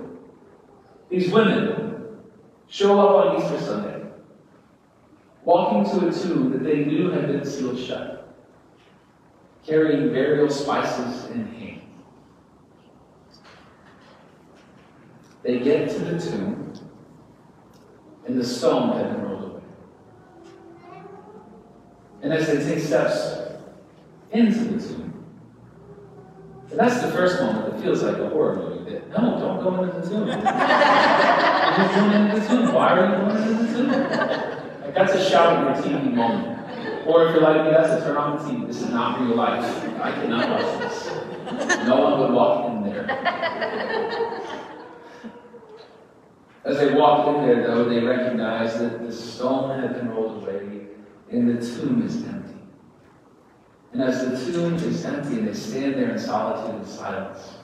These 1.09 1.31
women 1.31 2.19
show 2.67 2.99
up 2.99 3.25
on 3.25 3.41
Easter 3.41 3.59
Sunday, 3.59 4.03
walking 5.45 5.83
to 5.85 6.09
a 6.09 6.13
tomb 6.13 6.51
that 6.51 6.63
they 6.63 6.85
knew 6.85 7.09
had 7.09 7.25
been 7.25 7.43
sealed 7.43 7.79
shut, 7.79 8.31
carrying 9.65 10.13
burial 10.13 10.51
spices 10.51 11.31
in 11.31 11.47
hand. 11.55 11.81
They 15.41 15.57
get 15.57 15.89
to 15.89 15.99
the 16.05 16.19
tomb, 16.19 16.71
and 18.27 18.39
the 18.39 18.45
stone 18.45 18.95
had 18.95 19.15
been 19.15 19.23
rolled 19.23 19.56
and 22.21 22.33
as 22.33 22.47
they 22.47 22.63
take 22.63 22.83
steps 22.83 23.37
into 24.31 24.59
the 24.65 24.87
tomb. 24.87 25.13
And 26.71 26.79
that's 26.79 27.01
the 27.01 27.11
first 27.11 27.41
moment 27.41 27.71
that 27.73 27.81
feels 27.81 28.03
like 28.03 28.17
a 28.17 28.29
horror 28.29 28.55
movie. 28.55 28.91
That, 28.91 29.09
no, 29.09 29.39
don't 29.39 29.63
go 29.63 29.83
into 29.83 29.99
the 29.99 30.09
tomb. 30.09 30.27
You're 31.77 31.87
going 31.95 32.11
into 32.27 32.39
the 32.39 32.47
tomb. 32.47 32.73
Why 32.73 32.89
are 32.89 33.05
you 33.05 33.11
going 33.17 33.37
into 33.43 33.63
the 33.63 33.73
tomb? 33.73 33.91
Like 34.81 34.95
that's 34.95 35.13
a 35.13 35.29
shout 35.29 35.67
at 35.67 35.85
your 35.85 35.99
TV 35.99 36.13
moment. 36.13 36.57
Or 37.07 37.27
if 37.27 37.33
you're 37.33 37.41
like 37.41 37.63
me, 37.63 37.71
that's 37.71 38.01
a 38.01 38.05
turn 38.05 38.17
on 38.17 38.37
the 38.37 38.43
TV. 38.43 38.67
This 38.67 38.81
is 38.81 38.89
not 38.89 39.21
real 39.21 39.35
life. 39.35 39.63
I 40.01 40.11
cannot 40.11 40.49
watch 40.49 40.79
this. 40.81 41.07
No 41.87 42.01
one 42.01 42.19
would 42.19 42.31
walk 42.31 42.69
in 42.69 42.83
there. 42.83 43.09
As 46.65 46.77
they 46.79 46.93
walk 46.93 47.27
in 47.29 47.47
there, 47.47 47.65
though, 47.65 47.85
they 47.85 48.03
recognize 48.03 48.77
that 48.79 49.01
the 49.01 49.13
stone 49.13 49.79
had 49.79 49.93
been 49.93 50.09
rolled 50.09 50.43
away 50.43 50.76
and 51.31 51.49
the 51.49 51.65
tomb 51.65 52.01
is 52.05 52.23
empty. 52.23 52.53
And 53.93 54.01
as 54.01 54.45
the 54.45 54.51
tomb 54.51 54.75
is 54.75 55.05
empty 55.05 55.39
and 55.39 55.47
they 55.47 55.53
stand 55.53 55.95
there 55.95 56.11
in 56.11 56.19
solitude 56.19 56.75
and 56.75 56.87
silence, 56.87 57.55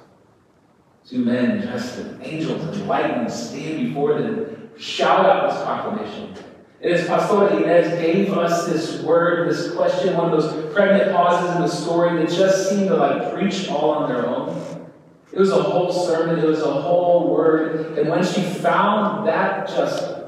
two 1.08 1.20
men 1.20 1.62
dressed 1.62 1.98
as 2.00 2.17
angels 2.22 2.62
and 2.63 2.88
lightning 2.88 3.29
stand 3.29 3.88
before 3.88 4.22
them, 4.22 4.70
shout 4.77 5.25
out 5.25 5.51
this 5.51 5.63
proclamation. 5.63 6.36
And 6.82 6.93
as 6.93 7.08
Pastor 7.08 7.48
Inez 7.58 8.01
gave 8.01 8.34
us 8.34 8.65
this 8.65 9.01
word, 9.03 9.50
this 9.50 9.74
question, 9.74 10.17
one 10.17 10.34
of 10.34 10.41
those 10.41 10.74
pregnant 10.74 11.13
pauses 11.13 11.55
in 11.55 11.62
the 11.62 11.67
story 11.67 12.17
that 12.17 12.29
just 12.29 12.70
seemed 12.70 12.89
to 12.89 12.96
like 12.96 13.34
preach 13.34 13.70
all 13.70 13.91
on 13.91 14.10
their 14.10 14.27
own. 14.27 14.89
It 15.32 15.39
was 15.39 15.51
a 15.51 15.63
whole 15.63 15.91
sermon, 15.91 16.39
it 16.39 16.46
was 16.46 16.62
a 16.62 16.72
whole 16.72 17.34
word. 17.34 17.98
And 17.98 18.10
when 18.10 18.24
she 18.24 18.41
found 18.41 19.27
that 19.27 19.67
just 19.67 20.23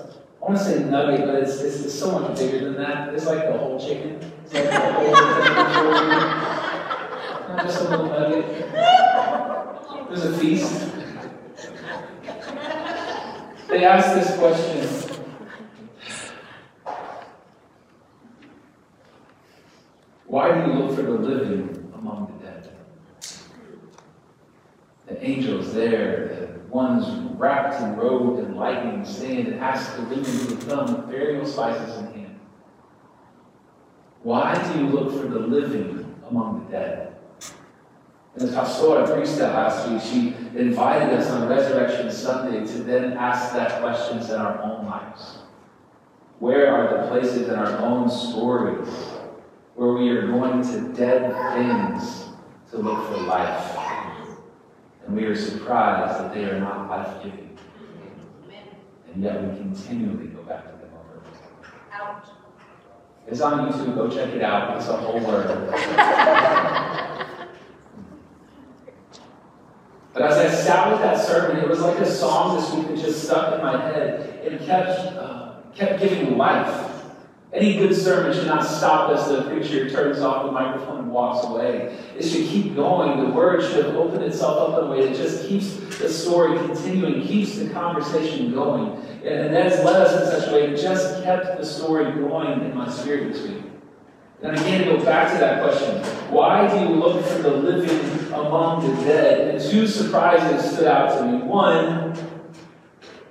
I 0.45 0.49
want 0.49 0.59
to 0.59 0.63
say 0.63 0.83
nugget, 0.83 1.25
but 1.25 1.35
it's, 1.41 1.59
it's, 1.59 1.85
it's, 1.85 1.97
so 1.97 2.19
much 2.19 2.37
bigger 2.37 2.65
than 2.65 2.75
that. 2.75 3.11
It's 3.15 3.25
like 3.25 3.47
the 3.47 3.57
whole 3.57 3.79
chicken. 3.79 4.19
It's 4.43 4.53
like 4.53 4.65
the 4.65 4.79
whole. 4.79 5.11
Not 7.49 7.65
just 7.65 7.81
a 7.81 7.83
little 7.89 8.05
nugget. 8.05 8.71
There's 10.07 10.23
a 10.23 10.37
feast. 10.37 10.91
They 13.69 13.85
ask 13.85 14.13
this 14.13 14.37
question. 14.37 14.87
Why 20.27 20.53
do 20.53 20.71
you 20.71 20.77
look 20.77 20.95
for 20.95 21.01
the 21.01 21.11
living 21.11 21.91
among 21.97 22.27
the 22.27 22.44
dead? 22.44 22.44
The 25.07 25.23
angels 25.23 25.73
there, 25.73 26.59
the 26.63 26.73
ones 26.73 27.07
wrapped 27.37 27.81
in 27.81 27.95
robe 27.95 28.39
and 28.39 28.57
lightning 28.57 29.05
stand 29.05 29.47
and 29.47 29.59
ask 29.59 29.95
the 29.95 30.03
women 30.03 30.23
to 30.23 30.65
come 30.65 30.95
with 30.95 31.09
burial 31.09 31.45
spices 31.45 31.97
in 31.99 32.05
hand. 32.13 32.39
Why 34.23 34.53
do 34.73 34.79
you 34.79 34.87
look 34.87 35.11
for 35.11 35.27
the 35.27 35.39
living 35.39 36.15
among 36.27 36.65
the 36.65 36.71
dead? 36.71 37.15
And 38.33 38.49
as 38.49 38.55
Pastora 38.55 39.13
preached 39.13 39.37
that 39.37 39.53
last 39.53 39.87
week, 39.89 40.01
she 40.01 40.59
invited 40.59 41.13
us 41.17 41.29
on 41.29 41.47
Resurrection 41.47 42.11
Sunday 42.11 42.65
to 42.65 42.83
then 42.83 43.13
ask 43.13 43.53
that 43.53 43.81
question 43.81 44.17
in 44.17 44.41
our 44.41 44.61
own 44.61 44.85
lives. 44.85 45.37
Where 46.39 46.73
are 46.73 46.97
the 46.97 47.07
places 47.07 47.47
in 47.47 47.55
our 47.55 47.77
own 47.77 48.09
stories 48.09 48.89
where 49.75 49.93
we 49.93 50.09
are 50.09 50.27
going 50.27 50.63
to 50.63 50.93
dead 50.93 51.31
things 51.53 52.25
to 52.71 52.77
look 52.77 53.07
for 53.07 53.21
life? 53.21 53.84
And 55.05 55.15
we 55.15 55.25
are 55.25 55.35
surprised 55.35 56.19
that 56.19 56.33
they 56.33 56.45
are 56.45 56.59
not 56.59 56.89
life 56.89 57.23
giving. 57.23 57.57
And 59.13 59.23
yet 59.23 59.41
we 59.41 59.57
continually 59.57 60.27
go 60.27 60.41
back 60.43 60.63
to 60.63 60.77
them 60.77 60.89
over 60.99 61.21
Ouch. 61.93 62.27
It's 63.27 63.41
on 63.41 63.71
YouTube. 63.71 63.95
Go 63.95 64.09
check 64.09 64.33
it 64.33 64.41
out. 64.41 64.77
It's 64.77 64.87
a 64.87 64.97
whole 64.97 65.19
word. 65.19 65.47
but 70.13 70.21
as 70.21 70.37
I 70.37 70.49
sat 70.49 70.91
with 70.91 71.01
that 71.01 71.23
sermon, 71.23 71.57
it 71.57 71.69
was 71.69 71.81
like 71.81 71.99
a 71.99 72.11
song 72.11 72.59
this 72.59 72.73
week 72.73 72.87
that 72.87 72.97
just 72.97 73.23
stuck 73.25 73.53
in 73.53 73.61
my 73.61 73.79
head. 73.79 74.41
It 74.43 74.65
kept, 74.65 74.99
uh, 74.99 75.61
kept 75.75 75.99
giving 75.99 76.37
life. 76.37 76.94
Any 77.55 77.77
good 77.77 77.95
sermon 77.95 78.33
should 78.33 78.47
not 78.47 78.65
stop 78.65 79.11
as 79.11 79.29
the 79.29 79.43
preacher 79.43 79.89
turns 79.89 80.19
off 80.19 80.45
the 80.45 80.51
microphone 80.51 80.99
and 80.99 81.11
walks 81.11 81.47
away. 81.47 81.97
It 82.17 82.23
should 82.23 82.47
keep 82.47 82.75
going. 82.75 83.17
The 83.23 83.29
word 83.29 83.63
should 83.63 83.95
open 83.95 84.21
itself 84.23 84.73
up 84.73 84.79
in 84.79 84.87
a 84.87 84.91
way 84.91 85.07
that 85.07 85.15
just 85.15 85.47
keeps 85.47 85.77
the 85.97 86.09
story 86.09 86.57
continuing, 86.57 87.25
keeps 87.25 87.57
the 87.57 87.69
conversation 87.69 88.53
going. 88.53 89.01
And 89.23 89.55
that's 89.55 89.81
led 89.85 90.01
us 90.01 90.21
in 90.21 90.41
such 90.41 90.49
a 90.49 90.53
way 90.53 90.63
it 90.63 90.81
just 90.81 91.23
kept 91.23 91.57
the 91.57 91.65
story 91.65 92.11
going 92.11 92.59
in 92.59 92.75
my 92.75 92.91
spirit 92.91 93.31
this 93.31 93.47
week. 93.47 93.63
And 94.41 94.57
again, 94.57 94.83
go 94.83 95.03
back 95.05 95.31
to 95.31 95.37
that 95.37 95.63
question 95.63 96.03
why 96.29 96.67
do 96.67 96.77
you 96.77 96.99
look 96.99 97.25
for 97.25 97.41
the 97.41 97.51
living 97.51 98.33
among 98.33 98.85
the 98.85 99.03
dead? 99.05 99.55
And 99.55 99.71
two 99.71 99.87
surprises 99.87 100.73
stood 100.73 100.87
out 100.87 101.17
to 101.17 101.25
me. 101.25 101.37
One 101.37 102.13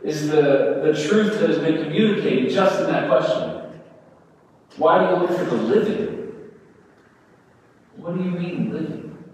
is 0.03 0.29
the, 0.29 0.81
the 0.83 1.07
truth 1.07 1.39
that 1.41 1.51
has 1.51 1.59
been 1.59 1.85
communicated 1.85 2.51
just 2.51 2.81
in 2.81 2.87
that 2.87 3.09
question. 3.09 3.64
Why 4.77 4.99
do 4.99 5.15
you 5.15 5.21
look 5.21 5.39
for 5.39 5.45
the 5.45 5.63
living? 5.63 6.15
What 7.97 8.17
do 8.17 8.25
you 8.25 8.31
mean, 8.31 8.73
living? 8.73 9.25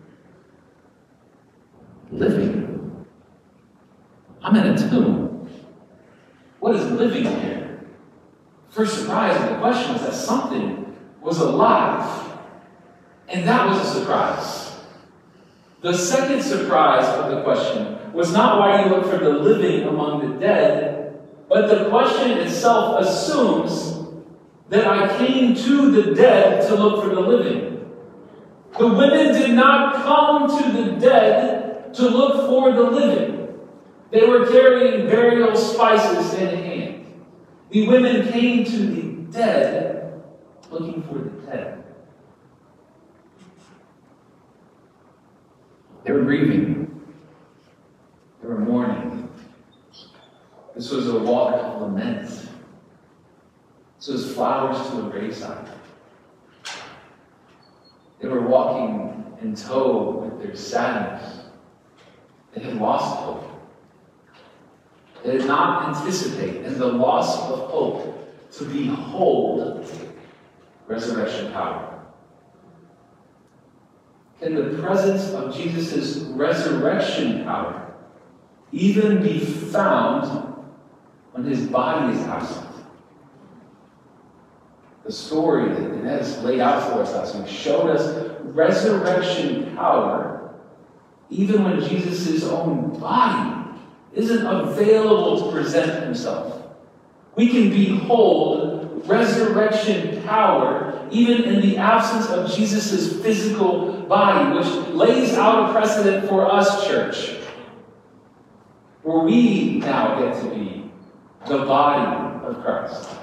Living? 2.13 3.07
I'm 4.43 4.57
in 4.57 4.67
a 4.67 4.77
tomb. 4.79 5.49
What 6.59 6.77
is 6.77 6.91
living 6.91 7.25
here? 7.25 7.81
First 8.69 9.01
surprise 9.01 9.41
in 9.41 9.55
the 9.55 9.59
question 9.59 9.97
is 9.97 10.03
that 10.03 10.15
something 10.15 10.97
was 11.23 11.39
alive. 11.39 12.37
And 13.29 13.47
that 13.49 13.67
was 13.67 13.79
a 13.81 14.01
surprise. 14.01 14.77
The 15.81 15.97
second 15.97 16.43
surprise 16.43 17.07
of 17.07 17.31
the 17.31 17.43
question 17.43 18.13
was 18.13 18.33
not 18.33 18.59
why 18.59 18.85
you 18.85 18.91
look 18.91 19.07
for 19.07 19.19
the 19.19 19.31
living 19.31 19.89
among 19.89 20.21
the 20.21 20.39
dead, 20.39 21.21
but 21.49 21.69
the 21.69 21.89
question 21.89 22.33
itself 22.39 23.01
assumes 23.01 24.00
that 24.71 24.87
I 24.87 25.19
came 25.19 25.55
to 25.55 25.91
the 25.91 26.15
dead 26.15 26.67
to 26.69 26.77
look 26.77 27.05
for 27.05 27.13
the 27.13 27.21
living. 27.21 27.91
The 28.79 28.87
women 28.87 29.35
did 29.35 29.51
not 29.51 29.97
come 29.97 30.49
to 30.49 30.73
the 30.73 30.93
dead 30.93 31.93
to 31.95 32.09
look 32.09 32.47
for 32.47 32.73
the 32.73 32.83
living. 32.83 33.59
They 34.13 34.27
were 34.27 34.47
carrying 34.47 35.07
burial 35.07 35.57
spices 35.57 36.35
in 36.35 36.57
hand. 36.57 37.05
The 37.71 37.89
women 37.89 38.33
came 38.33 38.65
to 38.65 38.77
the 38.77 39.03
dead 39.33 40.23
looking 40.71 41.03
for 41.03 41.15
the 41.15 41.31
dead. 41.51 41.85
They 46.05 46.13
were 46.13 46.23
grieving. 46.23 47.03
They 48.41 48.49
were 48.49 48.59
mourning. 48.59 49.29
This 50.77 50.91
was 50.93 51.09
a 51.09 51.19
walk 51.19 51.55
of 51.55 51.83
lament. 51.83 52.50
This 54.01 54.09
as 54.09 54.35
flowers 54.35 54.79
to 54.89 55.07
a 55.07 55.11
graveside. 55.11 55.69
They 58.19 58.29
were 58.29 58.41
walking 58.41 59.37
in 59.43 59.55
tow 59.55 60.25
with 60.25 60.43
their 60.43 60.57
sadness. 60.57 61.41
They 62.55 62.63
had 62.63 62.81
lost 62.81 63.19
hope. 63.19 63.45
They 65.23 65.33
did 65.33 65.47
not 65.47 65.95
anticipate 65.95 66.65
in 66.65 66.79
the 66.79 66.87
loss 66.87 67.43
of 67.51 67.71
hope 67.71 68.51
to 68.53 68.65
behold 68.65 69.87
resurrection 70.87 71.53
power. 71.53 72.03
Can 74.41 74.55
the 74.55 74.83
presence 74.83 75.31
of 75.35 75.55
Jesus' 75.55 76.21
resurrection 76.31 77.45
power 77.45 77.95
even 78.73 79.23
be 79.23 79.41
found 79.41 80.65
when 81.33 81.45
his 81.45 81.67
body 81.67 82.17
is 82.17 82.27
absent? 82.27 82.70
The 85.11 85.17
story 85.17 85.69
that 85.69 85.93
Inez 85.93 86.39
laid 86.45 86.61
out 86.61 86.85
for 86.85 87.03
us 87.03 87.13
last 87.13 87.35
week 87.35 87.49
showed 87.49 87.91
us 87.91 88.33
resurrection 88.45 89.75
power 89.75 90.55
even 91.31 91.65
when 91.65 91.81
Jesus' 91.81 92.45
own 92.45 92.97
body 93.01 93.77
isn't 94.15 94.47
available 94.47 95.43
to 95.43 95.51
present 95.51 96.05
himself. 96.05 96.63
We 97.35 97.49
can 97.49 97.71
behold 97.71 99.03
resurrection 99.09 100.23
power 100.23 101.09
even 101.11 101.43
in 101.43 101.61
the 101.61 101.77
absence 101.77 102.29
of 102.29 102.49
Jesus' 102.55 103.21
physical 103.21 104.03
body, 104.03 104.57
which 104.57 104.95
lays 104.95 105.35
out 105.35 105.71
a 105.71 105.73
precedent 105.73 106.29
for 106.29 106.49
us, 106.49 106.87
church, 106.87 107.37
where 109.03 109.25
we 109.25 109.79
now 109.79 110.21
get 110.21 110.41
to 110.41 110.51
be 110.51 110.89
the 111.49 111.65
body 111.65 112.47
of 112.47 112.63
Christ. 112.63 113.20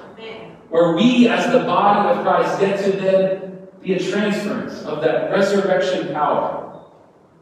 Where 0.69 0.95
we, 0.95 1.27
as 1.27 1.51
the 1.51 1.59
body 1.59 2.17
of 2.17 2.25
Christ, 2.25 2.59
get 2.59 2.83
to 2.85 2.97
then 2.97 3.67
be 3.81 3.93
a 3.93 4.11
transference 4.11 4.83
of 4.83 5.01
that 5.01 5.31
resurrection 5.31 6.13
power 6.13 6.67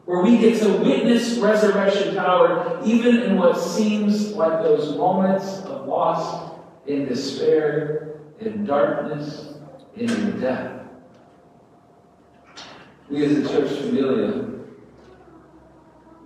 where 0.06 0.22
we 0.22 0.38
get 0.38 0.58
to 0.60 0.68
witness 0.78 1.36
resurrection 1.38 2.14
power 2.14 2.80
even 2.84 3.22
in 3.22 3.36
what 3.36 3.58
seems 3.58 4.32
like 4.32 4.62
those 4.62 4.96
moments 4.96 5.58
of 5.64 5.86
loss, 5.86 6.52
in 6.86 7.06
despair, 7.06 8.20
in 8.38 8.64
darkness, 8.64 9.54
in 9.96 10.40
death. 10.40 10.82
We 13.10 13.24
as 13.24 13.38
a 13.38 13.48
church 13.48 13.80
familia, 13.80 14.48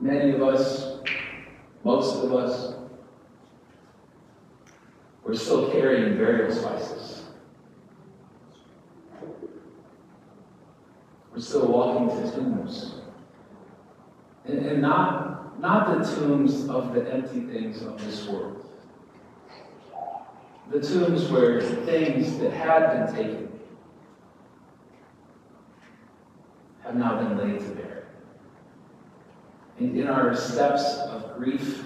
many 0.01 0.33
of 0.33 0.43
us, 0.43 0.99
most 1.83 2.23
of 2.23 2.35
us, 2.35 2.75
we're 5.25 5.35
still 5.35 5.71
carrying 5.71 6.17
burial 6.17 6.53
spices. 6.53 7.25
We're 11.33 11.41
still 11.41 11.69
walking 11.69 12.09
to 12.09 12.31
tombs. 12.33 12.95
And, 14.45 14.59
and 14.67 14.83
not, 14.83 15.61
not 15.61 15.99
the 15.99 16.05
tombs 16.05 16.69
of 16.69 16.95
the 16.95 17.13
empty 17.13 17.41
things 17.43 17.83
of 17.83 18.03
this 18.05 18.27
world. 18.27 18.69
The 20.71 20.81
tombs 20.81 21.29
where 21.29 21.61
things 21.61 22.39
that 22.39 22.53
had 22.53 23.07
been 23.07 23.15
taken 23.15 23.61
have 26.83 26.97
now 26.97 27.23
been 27.23 27.39
laid 27.39 27.61
to 27.61 27.69
bear. 27.71 28.09
And 29.79 29.97
in 29.97 30.09
our 30.09 30.35
steps 30.35 30.97
of 30.97 31.37
grief 31.37 31.85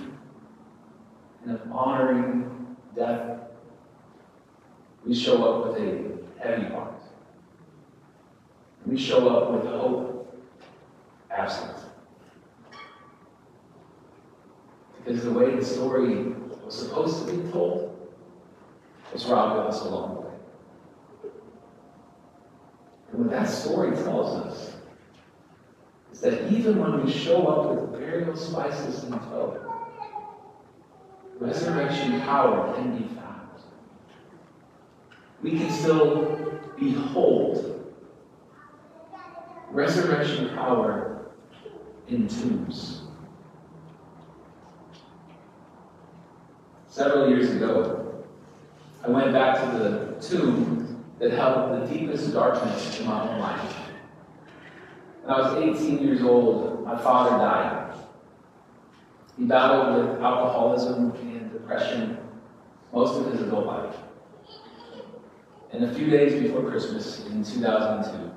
and 1.42 1.54
of 1.56 1.70
honoring 1.70 2.53
death, 2.96 3.40
we 5.04 5.14
show 5.14 5.44
up 5.44 5.68
with 5.68 5.82
a 5.82 6.42
heavy 6.42 6.66
heart. 6.72 7.00
We 8.86 8.98
show 8.98 9.28
up 9.28 9.52
with 9.52 9.70
hope 9.70 10.14
absent. 11.30 11.76
Because 14.98 15.24
the 15.24 15.32
way 15.32 15.54
the 15.54 15.64
story 15.64 16.34
was 16.64 16.78
supposed 16.78 17.26
to 17.26 17.32
be 17.32 17.50
told 17.50 17.90
was 19.12 19.26
robbed 19.26 19.68
us 19.68 19.82
along 19.82 20.14
the 20.14 20.20
way. 20.20 20.34
And 23.12 23.20
what 23.20 23.30
that 23.30 23.48
story 23.48 23.94
tells 23.96 24.46
us 24.46 24.74
is 26.12 26.20
that 26.20 26.50
even 26.52 26.78
when 26.78 27.04
we 27.04 27.10
show 27.10 27.46
up 27.46 27.70
with 27.70 28.00
burial 28.00 28.36
spices 28.36 29.04
in 29.04 29.10
tow, 29.10 29.73
resurrection 31.44 32.20
power 32.22 32.74
can 32.74 32.96
be 32.96 33.04
found. 33.14 33.48
We 35.42 35.58
can 35.58 35.70
still 35.70 36.60
behold 36.78 37.92
resurrection 39.70 40.48
power 40.50 41.26
in 42.08 42.28
tombs. 42.28 43.02
Several 46.88 47.28
years 47.28 47.50
ago, 47.50 48.24
I 49.02 49.10
went 49.10 49.32
back 49.32 49.60
to 49.60 49.78
the 49.78 50.26
tomb 50.26 51.04
that 51.18 51.32
held 51.32 51.72
the 51.72 51.92
deepest 51.92 52.32
darkness 52.32 53.00
in 53.00 53.06
my 53.06 53.28
own 53.28 53.38
life. 53.40 53.74
When 55.22 55.34
I 55.34 55.40
was 55.40 55.80
18 55.80 55.98
years 55.98 56.22
old, 56.22 56.84
my 56.84 56.96
father 56.96 57.36
died. 57.36 57.84
He 59.36 59.44
battled 59.44 59.96
with 59.96 60.22
alcoholism 60.22 61.12
depression 61.64 62.18
most 62.92 63.18
of 63.18 63.32
his 63.32 63.40
adult 63.42 63.66
life. 63.66 63.96
And 65.72 65.84
a 65.84 65.94
few 65.94 66.08
days 66.10 66.40
before 66.40 66.62
Christmas 66.70 67.26
in 67.26 67.42
2002, 67.42 68.30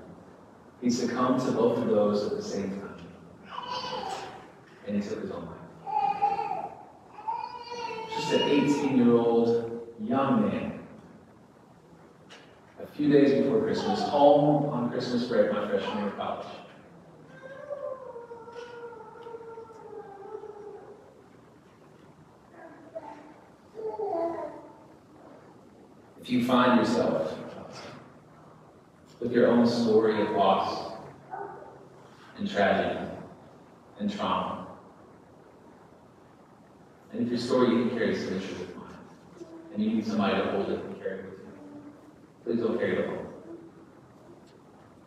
he 0.81 0.89
succumbed 0.89 1.41
to 1.41 1.51
both 1.51 1.77
of 1.77 1.87
those 1.87 2.23
at 2.31 2.37
the 2.37 2.43
same 2.43 2.71
time. 2.81 2.93
And 4.87 4.95
he 4.95 5.07
took 5.07 5.21
his 5.21 5.31
own 5.31 5.45
life 5.45 5.57
just 8.17 8.41
an 8.41 8.49
18 8.49 8.97
year 8.97 9.13
old 9.13 9.87
young 10.01 10.47
man. 10.47 10.79
A 12.81 12.87
few 12.87 13.11
days 13.11 13.43
before 13.43 13.61
Christmas, 13.61 14.01
home 14.01 14.69
on 14.69 14.89
Christmas 14.89 15.25
break, 15.25 15.51
my 15.51 15.67
freshman 15.67 15.97
year 15.97 16.07
of 16.07 16.17
college. 16.17 16.47
If 26.27 26.33
you 26.33 26.43
find 26.43 26.77
yourself 26.77 27.39
with 29.21 29.31
your 29.31 29.47
own 29.47 29.65
story 29.65 30.21
of 30.21 30.31
loss 30.31 30.91
and 32.37 32.49
tragedy 32.51 33.09
and 33.97 34.13
trauma, 34.13 34.67
and 37.13 37.21
if 37.21 37.29
your 37.29 37.37
story 37.37 37.75
even 37.75 37.91
carries 37.91 38.19
signature 38.19 38.59
with 38.59 38.75
mine, 38.75 39.47
and 39.73 39.81
you 39.81 39.91
need 39.91 40.05
somebody 40.05 40.35
to 40.35 40.51
hold 40.51 40.69
it 40.69 40.83
and 40.83 41.01
carry 41.01 41.19
it 41.19 41.25
with 41.29 41.39
you, 41.39 41.53
please 42.43 42.59
don't 42.59 42.77
carry 42.77 42.97
it 42.97 43.07
alone. 43.07 43.27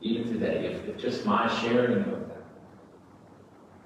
even 0.01 0.33
today, 0.33 0.73
if, 0.73 0.89
if 0.89 0.97
just 0.97 1.27
my 1.27 1.47
sharing 1.61 1.99
of 1.99 2.29
that 2.29 2.45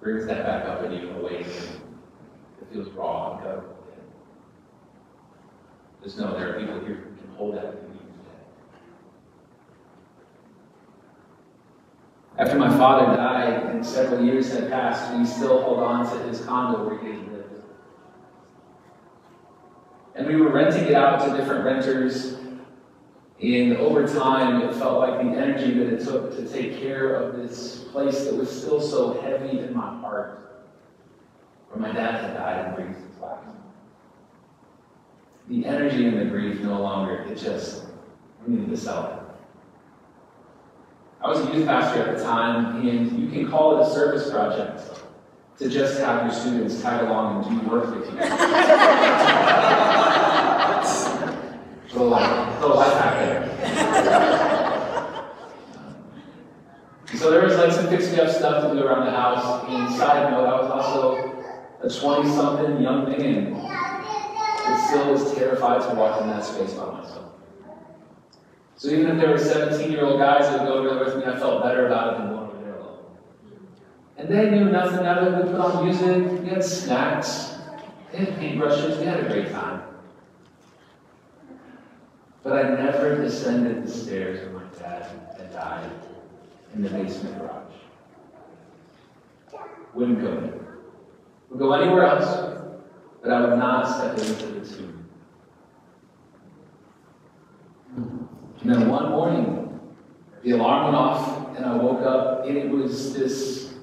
brings 0.01 0.25
that 0.27 0.47
back 0.47 0.67
up 0.67 0.85
in 0.85 0.93
you 0.93 1.09
in 1.09 1.17
a 1.17 1.21
way 1.21 1.43
that 1.43 2.73
feels 2.73 2.89
raw 2.91 3.35
and 3.35 3.43
gut. 3.45 3.77
Just 6.01 6.17
know 6.17 6.39
there 6.39 6.55
are 6.55 6.61
people 6.61 6.79
here 6.79 7.04
hold 7.37 7.57
that 7.57 7.67
with 7.67 7.83
you 7.83 7.99
today. 7.99 8.41
After 12.39 12.59
my 12.59 12.77
father 12.77 13.17
died 13.17 13.67
and 13.67 13.85
several 13.85 14.25
years 14.25 14.53
had 14.53 14.71
passed, 14.71 15.13
we 15.17 15.25
still 15.25 15.61
held 15.61 15.79
on 15.79 16.05
to 16.11 16.23
his 16.27 16.41
condo 16.41 16.85
where 16.85 16.99
he 16.99 17.13
lived. 17.13 17.63
And 20.15 20.27
we 20.27 20.37
were 20.37 20.51
renting 20.51 20.85
it 20.85 20.95
out 20.95 21.21
to 21.27 21.37
different 21.37 21.65
renters. 21.65 22.37
And 23.43 23.77
over 23.79 24.07
time, 24.07 24.63
it 24.63 24.75
felt 24.77 25.01
like 25.01 25.19
the 25.21 25.37
energy 25.37 25.75
that 25.75 25.93
it 25.93 26.05
took 26.05 26.37
to 26.37 26.49
take 26.49 26.79
care 26.79 27.15
of 27.15 27.37
this 27.37 27.81
place 27.91 28.25
that 28.25 28.35
was 28.35 28.49
still 28.49 28.81
so 28.81 29.21
heavy 29.21 29.59
in 29.59 29.75
my 29.75 29.93
heart, 30.01 30.67
where 31.69 31.81
my 31.81 31.93
dad 31.93 32.25
had 32.25 32.35
died 32.35 32.67
and 32.67 32.77
last. 32.77 33.14
The 35.49 35.67
energy 35.67 36.07
and 36.07 36.19
the 36.19 36.25
grief 36.25 36.61
no 36.61 36.81
longer, 36.81 37.27
it 37.31 37.37
just, 37.37 37.85
we 38.47 38.55
needed 38.55 38.71
to 38.71 38.77
sell 38.77 39.07
it. 39.07 39.19
I 41.23 41.29
was 41.29 41.41
a 41.41 41.55
youth 41.55 41.67
pastor 41.67 42.03
at 42.03 42.17
the 42.17 42.25
time, 42.25 42.87
and 42.87 43.21
you 43.21 43.29
can 43.29 43.51
call 43.51 43.79
it 43.79 43.87
a 43.87 43.91
service 43.91 44.31
project 44.31 44.81
to 45.59 45.69
just 45.69 46.01
have 46.01 46.25
your 46.25 46.33
students 46.33 46.81
tag 46.83 47.07
along 47.07 47.45
and 47.45 47.61
do 47.61 47.69
work 47.69 47.95
with 47.95 48.07
you. 48.07 48.13
little, 51.93 52.09
life, 52.09 52.61
little 52.61 52.77
life 52.77 52.95
hack 52.95 53.19
there. 53.19 53.45
so 57.19 57.31
there 57.31 57.45
was 57.45 57.57
like 57.57 57.73
some 57.73 57.89
fixing 57.89 58.19
up 58.19 58.29
stuff 58.29 58.71
to 58.71 58.77
do 58.77 58.85
around 58.85 59.07
the 59.07 59.13
house. 59.13 59.65
And 59.69 59.95
side 59.95 60.31
note, 60.31 60.47
I 60.47 60.61
was 60.61 60.71
also 60.71 61.17
a 61.83 61.87
20-something 61.87 62.83
young 62.83 63.11
man 63.11 63.55
that 64.75 64.89
still 64.89 65.13
was 65.13 65.35
terrified 65.35 65.83
to 65.89 65.95
walk 65.95 66.21
in 66.21 66.29
that 66.29 66.45
space 66.45 66.75
by 66.75 66.91
myself. 66.91 67.33
So 68.77 68.89
even 68.89 69.13
if 69.13 69.19
there 69.19 69.31
were 69.31 69.37
17-year-old 69.37 70.19
guys 70.19 70.49
that 70.49 70.61
would 70.61 70.67
go 70.67 70.83
there 70.83 71.05
with 71.05 71.17
me, 71.17 71.25
I 71.25 71.39
felt 71.39 71.63
better 71.63 71.87
about 71.87 72.15
it 72.15 72.19
than 72.19 72.31
going 72.31 72.51
over 72.51 72.65
there 72.65 72.75
alone. 72.75 72.99
And 74.17 74.29
they 74.29 74.51
knew 74.51 74.65
nothing 74.67 75.07
of 75.07 75.27
it. 75.27 75.45
We 75.45 75.53
put 75.53 75.61
on 75.61 75.85
music, 75.85 76.43
we 76.43 76.49
had 76.49 76.65
snacks, 76.65 77.55
we 78.13 78.19
had 78.19 78.29
paintbrushes, 78.39 78.99
we 78.99 79.07
had 79.07 79.21
a 79.21 79.29
great 79.29 79.53
time. 79.53 79.83
But 82.43 82.53
I 82.65 82.75
never 82.75 83.23
descended 83.23 83.85
the 83.87 83.91
stairs 83.91 84.45
when 84.45 84.55
my 84.55 84.79
dad 84.79 85.09
had 85.39 85.53
died 85.53 85.91
in 86.75 86.83
the 86.83 86.91
basement 86.91 87.39
garage. 87.39 87.75
Wouldn't 89.95 90.21
go 90.21 90.41
there. 90.41 90.79
Would 91.51 91.59
go 91.61 91.73
anywhere 91.73 92.07
else, 92.07 92.54
but 93.25 93.33
I 93.33 93.41
would 93.41 93.59
not 93.59 93.89
step 93.89 94.19
into 94.19 94.47
the 94.61 94.69
tomb. 94.69 95.09
And 98.61 98.71
then 98.71 98.89
one 98.89 99.11
morning, 99.11 99.81
the 100.43 100.51
alarm 100.53 100.85
went 100.85 100.97
off, 100.97 101.57
and 101.57 101.65
I 101.65 101.75
woke 101.77 102.03
up, 102.03 102.45
and 102.45 102.57
it 102.57 102.69
was 102.69 103.15
this, 103.15 103.75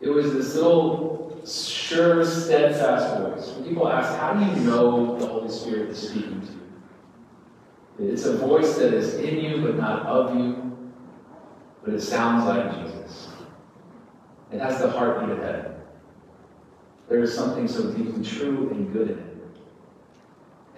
it 0.00 0.08
was 0.08 0.32
this 0.32 0.56
little 0.56 1.40
sure, 1.46 2.24
steadfast 2.24 3.20
voice. 3.20 3.54
When 3.54 3.68
people 3.68 3.88
ask, 3.88 4.18
how 4.18 4.34
do 4.34 4.44
you 4.44 4.66
know 4.66 5.16
the 5.16 5.26
Holy 5.26 5.48
Spirit 5.48 5.90
is 5.90 6.08
speaking 6.08 6.40
to 6.40 8.06
you? 8.06 8.12
It's 8.12 8.24
a 8.24 8.36
voice 8.38 8.76
that 8.76 8.92
is 8.92 9.14
in 9.14 9.38
you, 9.38 9.62
but 9.62 9.76
not 9.76 10.04
of 10.04 10.36
you, 10.36 10.90
but 11.84 11.94
it 11.94 12.00
sounds 12.00 12.44
like 12.44 12.74
Jesus. 12.74 13.28
It 14.50 14.58
has 14.60 14.80
the 14.80 14.90
heartbeat 14.90 15.30
of 15.30 15.38
heaven. 15.38 15.75
There 17.08 17.20
is 17.20 17.34
something 17.34 17.68
so 17.68 17.92
deeply 17.92 18.24
true 18.24 18.70
and 18.70 18.92
good 18.92 19.10
in 19.10 19.18
it. 19.18 19.36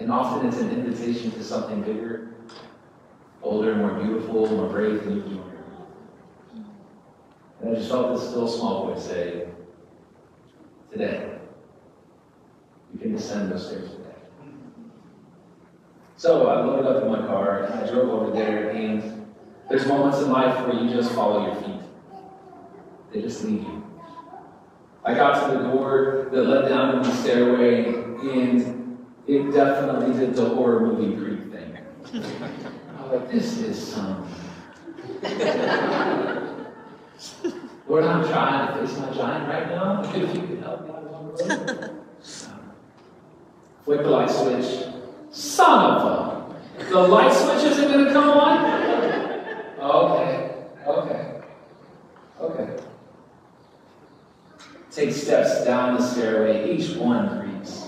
And 0.01 0.13
often 0.13 0.47
it's 0.47 0.59
an 0.59 0.71
invitation 0.71 1.31
to 1.33 1.43
something 1.43 1.83
bigger, 1.83 2.35
older, 3.43 3.75
more 3.75 3.95
beautiful, 3.95 4.47
more 4.47 4.69
brave 4.69 5.05
than 5.05 5.17
you 5.17 5.23
hear. 5.23 5.43
And 7.61 7.71
I 7.71 7.75
just 7.75 7.89
felt 7.91 8.15
this 8.15 8.29
still 8.29 8.47
small 8.47 8.87
voice 8.87 9.05
say, 9.05 9.49
Today, 10.93 11.39
you 12.93 12.99
can 12.99 13.13
descend 13.13 13.53
those 13.53 13.67
stairs 13.67 13.91
today. 13.91 14.05
So 16.17 16.49
I 16.49 16.65
loaded 16.65 16.87
up 16.87 17.03
in 17.03 17.11
my 17.11 17.27
car 17.27 17.65
and 17.65 17.75
I 17.75 17.87
drove 17.87 18.09
over 18.09 18.33
there, 18.33 18.71
and 18.71 19.27
there's 19.69 19.87
moments 19.87 20.19
in 20.19 20.31
life 20.31 20.67
where 20.67 20.83
you 20.83 20.91
just 20.91 21.13
follow 21.13 21.47
your 21.47 21.55
feet. 21.63 21.81
They 23.13 23.23
just 23.23 23.45
lead 23.45 23.63
you. 23.63 23.88
I 25.09 25.15
got 25.15 25.47
to 25.47 25.57
the 25.57 25.63
door 25.71 26.29
that 26.31 26.43
led 26.43 26.69
down 26.69 27.03
to 27.03 27.09
the 27.09 27.17
stairway, 27.17 27.87
and 27.87 29.07
it 29.27 29.53
definitely 29.53 30.13
did 30.19 30.35
the 30.35 30.51
horror 30.51 30.81
movie 30.81 31.17
creep 31.17 31.51
thing. 31.51 31.79
I 32.13 33.03
was 33.05 33.13
like, 33.13 33.33
this 33.33 33.57
is 33.57 33.95
some. 33.95 34.29
Lord, 37.89 38.05
I'm 38.05 38.29
trying 38.29 38.67
to 38.69 38.87
face 38.87 38.99
my 38.99 39.11
giant 39.15 39.49
right 39.49 39.69
now. 39.69 40.03
If 40.15 40.35
you 40.35 40.43
could 40.43 40.59
help 40.59 40.85
me 40.85 40.91
out 40.91 41.03
along 41.05 41.37
the 41.39 41.45
road. 41.45 42.05
Flick 43.87 44.03
the 44.03 44.11
light 44.11 44.31
switch. 44.31 44.89
Son 45.31 45.91
of 45.91 46.03
a. 46.03 46.91
The 46.91 46.99
light 46.99 47.33
switch 47.33 47.65
isn't 47.65 47.91
going 47.91 48.05
to 48.05 48.13
come 48.13 48.29
on? 48.29 48.63
Okay, 49.81 50.53
okay, 50.87 51.41
okay. 52.43 52.88
Take 54.99 55.13
steps 55.13 55.65
down 55.65 55.95
the 55.95 56.03
stairway, 56.03 56.75
each 56.77 56.97
one 56.97 57.41
creaks. 57.41 57.87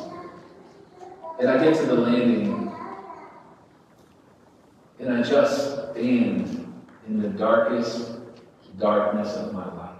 And 1.40 1.50
I 1.50 1.60
get 1.60 1.76
to 1.78 1.86
the 1.86 1.94
landing, 1.96 2.72
and 5.00 5.12
I 5.14 5.20
just 5.20 5.90
stand 5.90 6.72
in 7.08 7.20
the 7.20 7.30
darkest 7.30 8.12
darkness 8.78 9.34
of 9.34 9.52
my 9.52 9.66
life. 9.74 9.96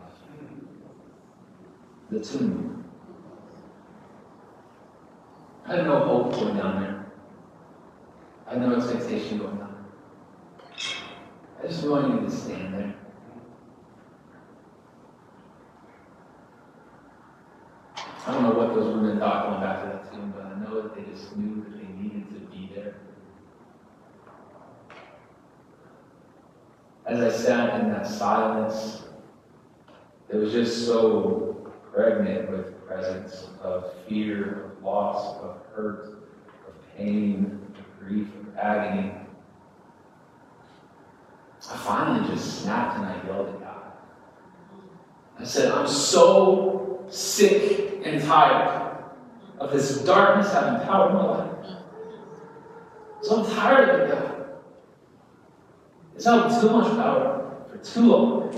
The 2.13 2.21
tomb. 2.21 2.85
I 5.67 5.75
had 5.75 5.87
no 5.87 5.99
hope 6.05 6.33
going 6.35 6.59
down 6.59 6.81
there. 6.81 7.07
I 8.47 8.53
had 8.53 8.63
no 8.63 8.77
expectation 8.77 9.39
going 9.39 9.57
down 9.57 9.85
there. 10.69 11.65
I 11.65 11.67
just 11.67 11.85
wanted 11.85 12.31
to 12.31 12.31
stand 12.31 12.73
there. 12.73 13.00
I 18.31 18.35
don't 18.35 18.43
know 18.45 18.51
what 18.53 18.73
those 18.77 18.95
women 18.95 19.19
thought 19.19 19.49
going 19.49 19.61
back 19.61 19.83
to 19.83 19.89
that 19.89 20.13
tomb, 20.13 20.33
but 20.37 20.47
I 20.47 20.61
know 20.61 20.83
that 20.83 20.95
they 20.95 21.03
just 21.11 21.37
knew 21.37 21.65
that 21.65 21.77
they 21.77 21.93
needed 22.01 22.29
to 22.29 22.39
be 22.57 22.71
there. 22.73 22.95
As 27.07 27.21
I 27.21 27.37
sat 27.37 27.81
in 27.81 27.91
that 27.91 28.07
silence, 28.07 29.03
it 30.29 30.37
was 30.37 30.53
just 30.53 30.87
so 30.87 31.73
pregnant 31.93 32.53
with 32.53 32.87
presence 32.87 33.49
of 33.63 33.93
fear, 34.09 34.67
of 34.67 34.85
loss, 34.85 35.37
of 35.39 35.59
hurt, 35.75 36.31
of 36.69 36.97
pain, 36.97 37.61
of 37.77 37.99
grief, 37.99 38.29
of 38.29 38.57
agony. 38.57 39.13
I 41.69 41.77
finally 41.79 42.29
just 42.33 42.63
snapped 42.63 42.97
and 42.97 43.07
I 43.07 43.27
yelled 43.27 43.49
at 43.49 43.61
God. 43.61 43.93
I 45.37 45.43
said, 45.43 45.73
I'm 45.73 45.89
so 45.89 46.90
sick 47.11 48.01
and 48.05 48.23
tired 48.23 49.05
of 49.59 49.73
this 49.73 50.03
darkness 50.05 50.53
having 50.53 50.87
power 50.87 51.11
in 51.11 51.15
my 51.15 51.25
life. 51.25 51.51
So 53.23 53.45
I'm 53.45 53.55
tired 53.55 53.89
of 53.89 54.01
it, 54.01 54.13
God. 54.13 54.47
It's 56.15 56.25
held 56.25 56.61
too 56.61 56.71
much 56.71 56.91
power 56.97 57.65
for 57.71 57.79
too 57.79 58.07
long. 58.07 58.53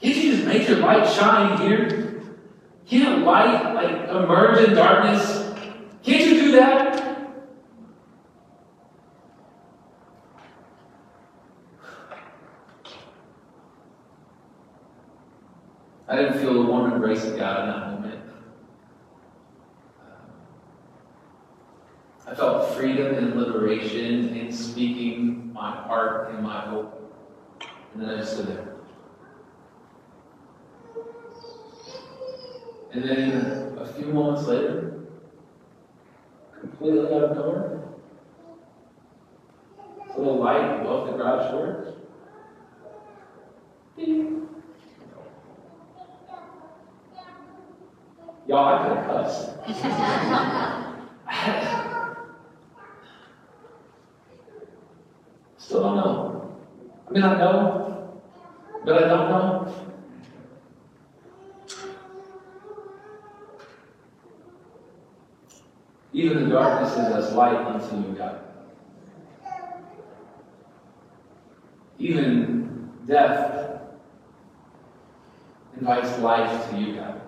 Can't 0.00 0.16
you 0.16 0.32
just 0.32 0.46
make 0.46 0.68
your 0.68 0.78
light 0.78 1.08
shine 1.08 1.60
here? 1.60 2.22
Can't 2.86 3.24
light 3.24 3.74
like 3.74 4.08
emerge 4.08 4.68
in 4.68 4.74
darkness? 4.74 5.52
Can't 6.02 6.26
you 6.26 6.40
do 6.40 6.52
that? 6.52 6.98
I 16.08 16.16
didn't 16.16 16.38
feel 16.38 16.62
the 16.98 17.04
embrace 17.06 17.24
of 17.24 17.38
God 17.38 17.64
in 17.64 17.70
that 17.70 17.90
moment. 17.90 18.24
I 22.26 22.34
felt 22.34 22.74
freedom 22.74 23.14
and 23.14 23.36
liberation 23.36 24.36
in 24.36 24.52
speaking 24.52 25.52
my 25.52 25.70
heart 25.70 26.30
and 26.30 26.42
my 26.42 26.60
hope. 26.60 26.94
And 27.94 28.02
then 28.02 28.10
I 28.10 28.16
just 28.18 28.34
stood 28.34 28.48
there. 28.48 28.74
And 32.92 33.02
then 33.02 33.78
a 33.78 33.86
few 33.86 34.06
moments 34.06 34.46
later, 34.46 35.04
completely 36.60 37.06
out 37.06 37.24
of 37.24 37.36
nowhere, 37.36 37.80
little 40.16 40.22
little 40.22 40.38
light 40.40 40.80
above 40.80 41.06
the 41.06 41.12
garage 41.12 41.50
door? 41.50 41.94
Ding. 43.96 44.47
Y'all, 48.48 48.64
I 48.66 48.88
could 48.88 49.04
cussed. 49.04 49.50
Still 55.58 55.82
don't 55.82 55.96
know. 55.96 56.58
I 57.06 57.12
mean, 57.12 57.22
I 57.24 57.38
know, 57.38 58.22
but 58.86 59.04
I 59.04 59.08
don't 59.08 59.28
know. 59.28 59.74
Even 66.14 66.44
the 66.44 66.54
darkness 66.54 66.92
is 66.92 66.98
as 66.98 67.34
light 67.34 67.54
unto 67.54 67.96
you, 67.96 68.16
God. 68.16 68.40
Even 71.98 72.90
death 73.06 73.82
invites 75.76 76.18
life 76.20 76.70
to 76.70 76.78
you, 76.78 76.94
God. 76.94 77.20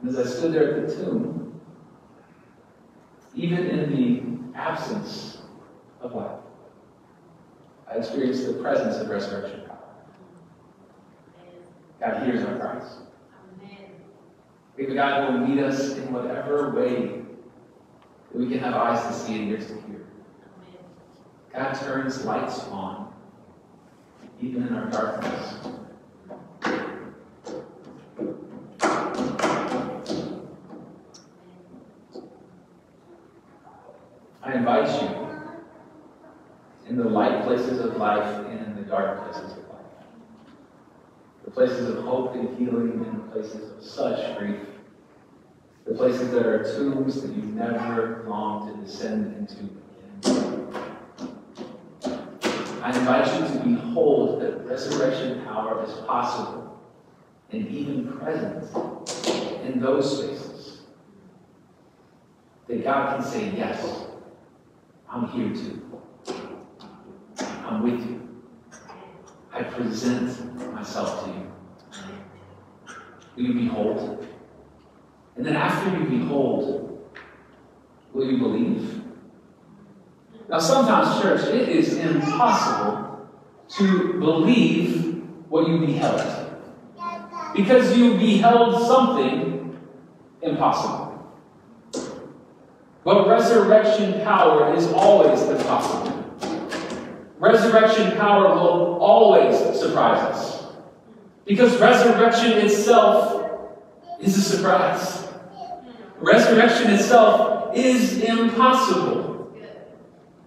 And 0.00 0.10
as 0.10 0.18
I 0.18 0.24
stood 0.24 0.52
there 0.52 0.76
at 0.76 0.88
the 0.88 0.94
tomb, 0.94 1.60
even 3.34 3.66
in 3.66 3.90
the 3.90 4.58
absence 4.58 5.38
of 6.00 6.14
life, 6.14 6.40
I 7.90 7.96
experienced 7.96 8.46
the 8.46 8.54
presence 8.54 8.96
of 8.96 9.08
resurrection 9.08 9.62
power. 9.66 9.78
God 12.00 12.22
hears 12.24 12.44
our 12.44 12.58
cries. 12.58 12.98
A 14.78 14.94
God 14.94 15.32
will 15.32 15.46
meet 15.46 15.58
us 15.58 15.96
in 15.96 16.12
whatever 16.12 16.70
way 16.70 17.22
that 18.30 18.38
we 18.38 18.48
can 18.48 18.60
have 18.60 18.74
eyes 18.74 19.04
to 19.06 19.12
see 19.12 19.34
and 19.36 19.50
ears 19.50 19.66
to 19.66 19.74
hear. 19.74 20.06
God 21.52 21.72
turns 21.74 22.24
lights 22.24 22.60
on, 22.66 23.12
even 24.40 24.68
in 24.68 24.74
our 24.74 24.88
darkness. 24.88 25.56
I 34.42 34.54
invite 34.54 35.02
you 35.02 35.08
in 36.86 36.96
the 36.96 37.04
light 37.04 37.37
places 37.48 37.80
of 37.80 37.96
life 37.96 38.46
and 38.46 38.60
in 38.60 38.76
the 38.76 38.82
dark 38.82 39.22
places 39.22 39.52
of 39.52 39.68
life. 39.70 39.86
The 41.46 41.50
places 41.50 41.88
of 41.88 42.04
hope 42.04 42.34
and 42.34 42.58
healing 42.58 43.06
and 43.06 43.20
the 43.20 43.32
places 43.32 43.72
of 43.72 43.82
such 43.82 44.36
grief. 44.36 44.60
The 45.86 45.94
places 45.94 46.30
that 46.32 46.44
are 46.44 46.62
tombs 46.62 47.22
that 47.22 47.34
you 47.34 47.42
never 47.42 48.26
long 48.28 48.68
to 48.70 48.84
descend 48.84 49.34
into 49.34 49.70
again. 50.22 50.74
I 52.82 52.98
invite 52.98 53.40
you 53.40 53.58
to 53.58 53.64
behold 53.64 54.42
that 54.42 54.66
resurrection 54.66 55.42
power 55.46 55.82
is 55.86 55.92
possible 56.06 56.78
and 57.50 57.66
even 57.68 58.12
present 58.18 58.62
in 59.64 59.80
those 59.80 60.18
spaces. 60.18 60.82
That 62.66 62.84
God 62.84 63.16
can 63.16 63.24
say, 63.24 63.54
Yes, 63.56 64.04
I'm 65.08 65.28
here 65.28 65.48
too. 65.54 65.88
I'm 67.68 67.82
with 67.82 68.00
you. 68.00 68.26
I 69.52 69.62
present 69.62 70.72
myself 70.72 71.24
to 71.24 71.30
you. 71.30 71.52
Will 73.36 73.42
you 73.42 73.68
behold? 73.68 74.26
And 75.36 75.44
then 75.44 75.54
after 75.54 75.98
you 75.98 76.06
behold, 76.06 77.10
will 78.14 78.30
you 78.30 78.38
believe? 78.38 79.02
Now, 80.48 80.58
sometimes, 80.58 81.20
church, 81.20 81.42
it 81.54 81.68
is 81.68 81.98
impossible 81.98 83.28
to 83.68 84.14
believe 84.14 85.22
what 85.50 85.68
you 85.68 85.78
beheld. 85.78 86.22
Because 87.54 87.96
you 87.96 88.14
beheld 88.14 88.86
something 88.86 89.78
impossible. 90.40 91.06
But 93.04 93.28
resurrection 93.28 94.22
power 94.22 94.74
is 94.74 94.86
always 94.88 95.46
the 95.46 95.58
impossible. 95.58 96.17
Resurrection 97.38 98.16
power 98.16 98.54
will 98.54 98.98
always 98.98 99.56
surprise 99.78 100.18
us. 100.18 100.66
Because 101.44 101.78
resurrection 101.80 102.52
itself 102.58 103.50
is 104.20 104.36
a 104.36 104.42
surprise. 104.42 105.28
Resurrection 106.20 106.90
itself 106.90 107.76
is 107.76 108.20
impossible. 108.22 109.54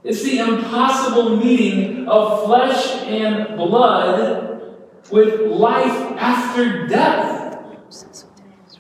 It's 0.03 0.23
the 0.23 0.39
impossible 0.39 1.37
meeting 1.37 2.07
of 2.07 2.43
flesh 2.45 3.03
and 3.03 3.55
blood 3.55 4.77
with 5.11 5.41
life 5.49 6.17
after 6.17 6.87
death. 6.87 7.57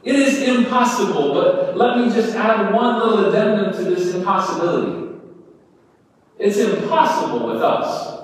It 0.03 0.15
is 0.15 0.41
impossible, 0.41 1.33
but 1.33 1.77
let 1.77 1.97
me 1.97 2.11
just 2.13 2.35
add 2.35 2.73
one 2.73 2.99
little 2.99 3.29
addendum 3.29 3.71
to 3.73 3.83
this 3.83 4.15
impossibility. 4.15 5.10
It's 6.41 6.57
impossible 6.57 7.45
with 7.45 7.61
us, 7.61 8.19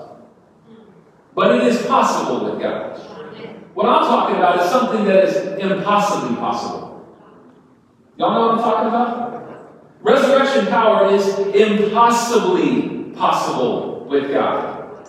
but 1.36 1.54
it 1.54 1.68
is 1.68 1.86
possible 1.86 2.50
with 2.50 2.60
God. 2.60 2.98
What 3.74 3.86
I'm 3.86 4.02
talking 4.02 4.34
about 4.34 4.60
is 4.60 4.68
something 4.72 5.04
that 5.04 5.22
is 5.22 5.36
impossibly 5.60 6.34
possible. 6.34 7.06
Y'all 8.16 8.34
know 8.34 8.46
what 8.46 8.54
I'm 8.56 8.58
talking 8.58 8.88
about? 8.88 9.78
Resurrection 10.00 10.66
power 10.66 11.14
is 11.14 11.28
impossibly 11.54 13.12
possible 13.12 14.04
with 14.10 14.32
God. 14.32 15.06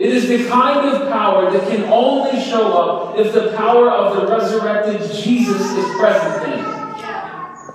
It 0.00 0.08
is 0.12 0.26
the 0.26 0.48
kind 0.48 0.88
of 0.88 1.08
power 1.08 1.52
that 1.52 1.68
can 1.68 1.84
only 1.84 2.42
show 2.42 2.72
up 2.72 3.16
if 3.16 3.32
the 3.32 3.56
power 3.56 3.92
of 3.92 4.16
the 4.16 4.26
resurrected 4.26 5.00
Jesus 5.22 5.70
is 5.70 5.96
present 6.00 6.52
in 6.52 6.58
it. 6.58 6.73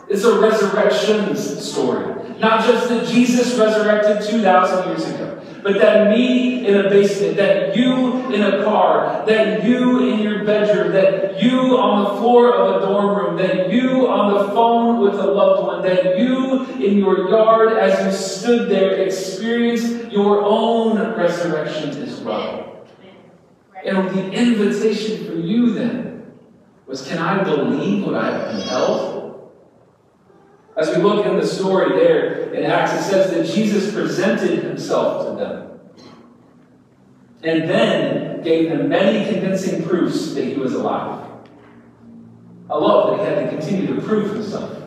It's 0.10 0.24
a 0.24 0.39
resurrection 0.39 1.36
story. 1.36 2.15
Not 2.39 2.65
just 2.65 2.89
that 2.89 3.08
Jesus 3.08 3.58
resurrected 3.58 4.28
2,000 4.28 4.88
years 4.88 5.06
ago, 5.06 5.39
but 5.62 5.76
that 5.76 6.10
me 6.10 6.65
in 6.65 6.86
a 6.86 6.89
basement, 6.89 7.36
that 7.38 7.76
you 7.76 8.34
in 8.34 8.41
a 8.41 8.63
car, 8.63 9.24
that 9.28 9.63
you 9.63 10.10
in 10.10 10.19
your 10.19 10.45
bedroom, 10.45 10.93
that 10.93 11.43
you 11.43 11.78
on 11.78 12.06
the 12.06 12.22
floor 12.22 12.56
of 12.56 12.82
a 12.82 12.86
dorm 12.86 13.17
room, 13.17 13.38
that 13.38 13.69
you 13.72 14.08
on 14.08 14.34
the 14.34 14.54
phone 14.54 15.02
with 15.02 15.15
a 15.15 15.28
loved 15.28 15.63
one, 15.63 15.82
that 15.84 16.17
you 16.17 16.63
in 16.84 16.98
your 16.98 17.30
yard 17.30 17.74
as 17.74 18.06
you 18.06 18.12
stood 18.12 18.69
there 18.69 19.04
experienced 19.04 20.12
your 20.12 20.43
own 20.43 20.98
resurrection 21.15 21.89
as 22.02 22.19
well. 22.22 22.88
And 23.86 24.10
the 24.10 24.32
invitation 24.32 25.28
for 25.28 25.36
you 25.36 25.74
then 25.74 26.32
was 26.88 27.08
can 27.08 27.17
I 27.17 27.43
believe 27.43 28.06
what 28.06 28.15
I 28.15 28.54
beheld? 28.54 29.18
As 30.79 30.95
we 30.95 31.01
look 31.03 31.25
in 31.25 31.35
the 31.35 31.45
story 31.45 31.89
there 31.99 32.53
in 32.53 32.63
Acts, 32.63 32.93
it 32.93 33.09
says 33.09 33.31
that 33.31 33.53
Jesus 33.53 33.93
presented 33.93 34.63
himself 34.63 35.25
to 35.25 35.43
them 35.43 35.79
and 37.43 37.69
then 37.69 38.41
gave 38.43 38.69
them 38.69 38.87
many 38.87 39.29
convincing 39.29 39.83
proofs 39.83 40.33
that 40.35 40.45
he 40.45 40.55
was 40.55 40.73
alive. 40.73 41.25
I 42.69 42.77
love 42.77 43.09
that 43.09 43.19
he 43.19 43.25
had 43.25 43.43
to 43.43 43.57
continue 43.57 43.93
to 43.93 44.01
prove 44.01 44.33
himself. 44.33 44.77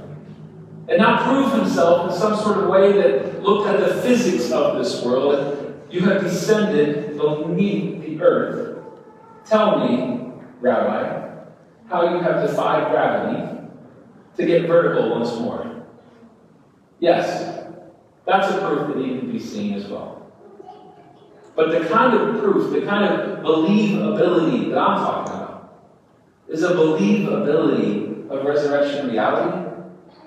And 0.88 0.98
not 0.98 1.24
prove 1.24 1.52
himself 1.61 2.11
in 2.11 2.18
some 2.18 2.37
sort 2.37 2.59
of 2.59 2.68
way 2.68 2.92
that 2.92 3.42
looked 3.42 3.68
at 3.68 3.81
the 3.81 3.94
physics 4.02 4.50
of 4.50 4.78
this 4.78 5.02
world. 5.02 5.83
You 5.90 6.00
have 6.00 6.22
descended 6.22 7.18
beneath 7.18 8.05
the 8.05 8.20
earth. 8.22 8.83
Tell 9.44 9.87
me, 9.87 10.33
Rabbi, 10.61 11.44
how 11.88 12.14
you 12.14 12.22
have 12.22 12.46
defied 12.46 12.90
gravity 12.90 13.68
to 14.37 14.46
get 14.46 14.66
vertical 14.66 15.11
once 15.11 15.35
more. 15.38 15.72
Yes, 17.03 17.67
that's 18.25 18.55
a 18.55 18.59
proof 18.59 18.87
that 18.87 18.97
needed 18.97 19.23
to 19.23 19.27
be 19.27 19.41
seen 19.41 19.75
as 19.75 19.88
well. 19.88 20.31
But 21.57 21.73
the 21.73 21.88
kind 21.88 22.17
of 22.17 22.38
proof, 22.41 22.73
the 22.73 22.83
kind 22.83 23.05
of 23.05 23.41
believability 23.41 24.69
that 24.69 24.79
I'm 24.79 24.99
talking 24.99 25.35
about, 25.35 25.83
is 26.47 26.62
a 26.62 26.75
believability 26.75 28.31
of 28.31 28.45
resurrection 28.45 29.11
reality 29.11 29.69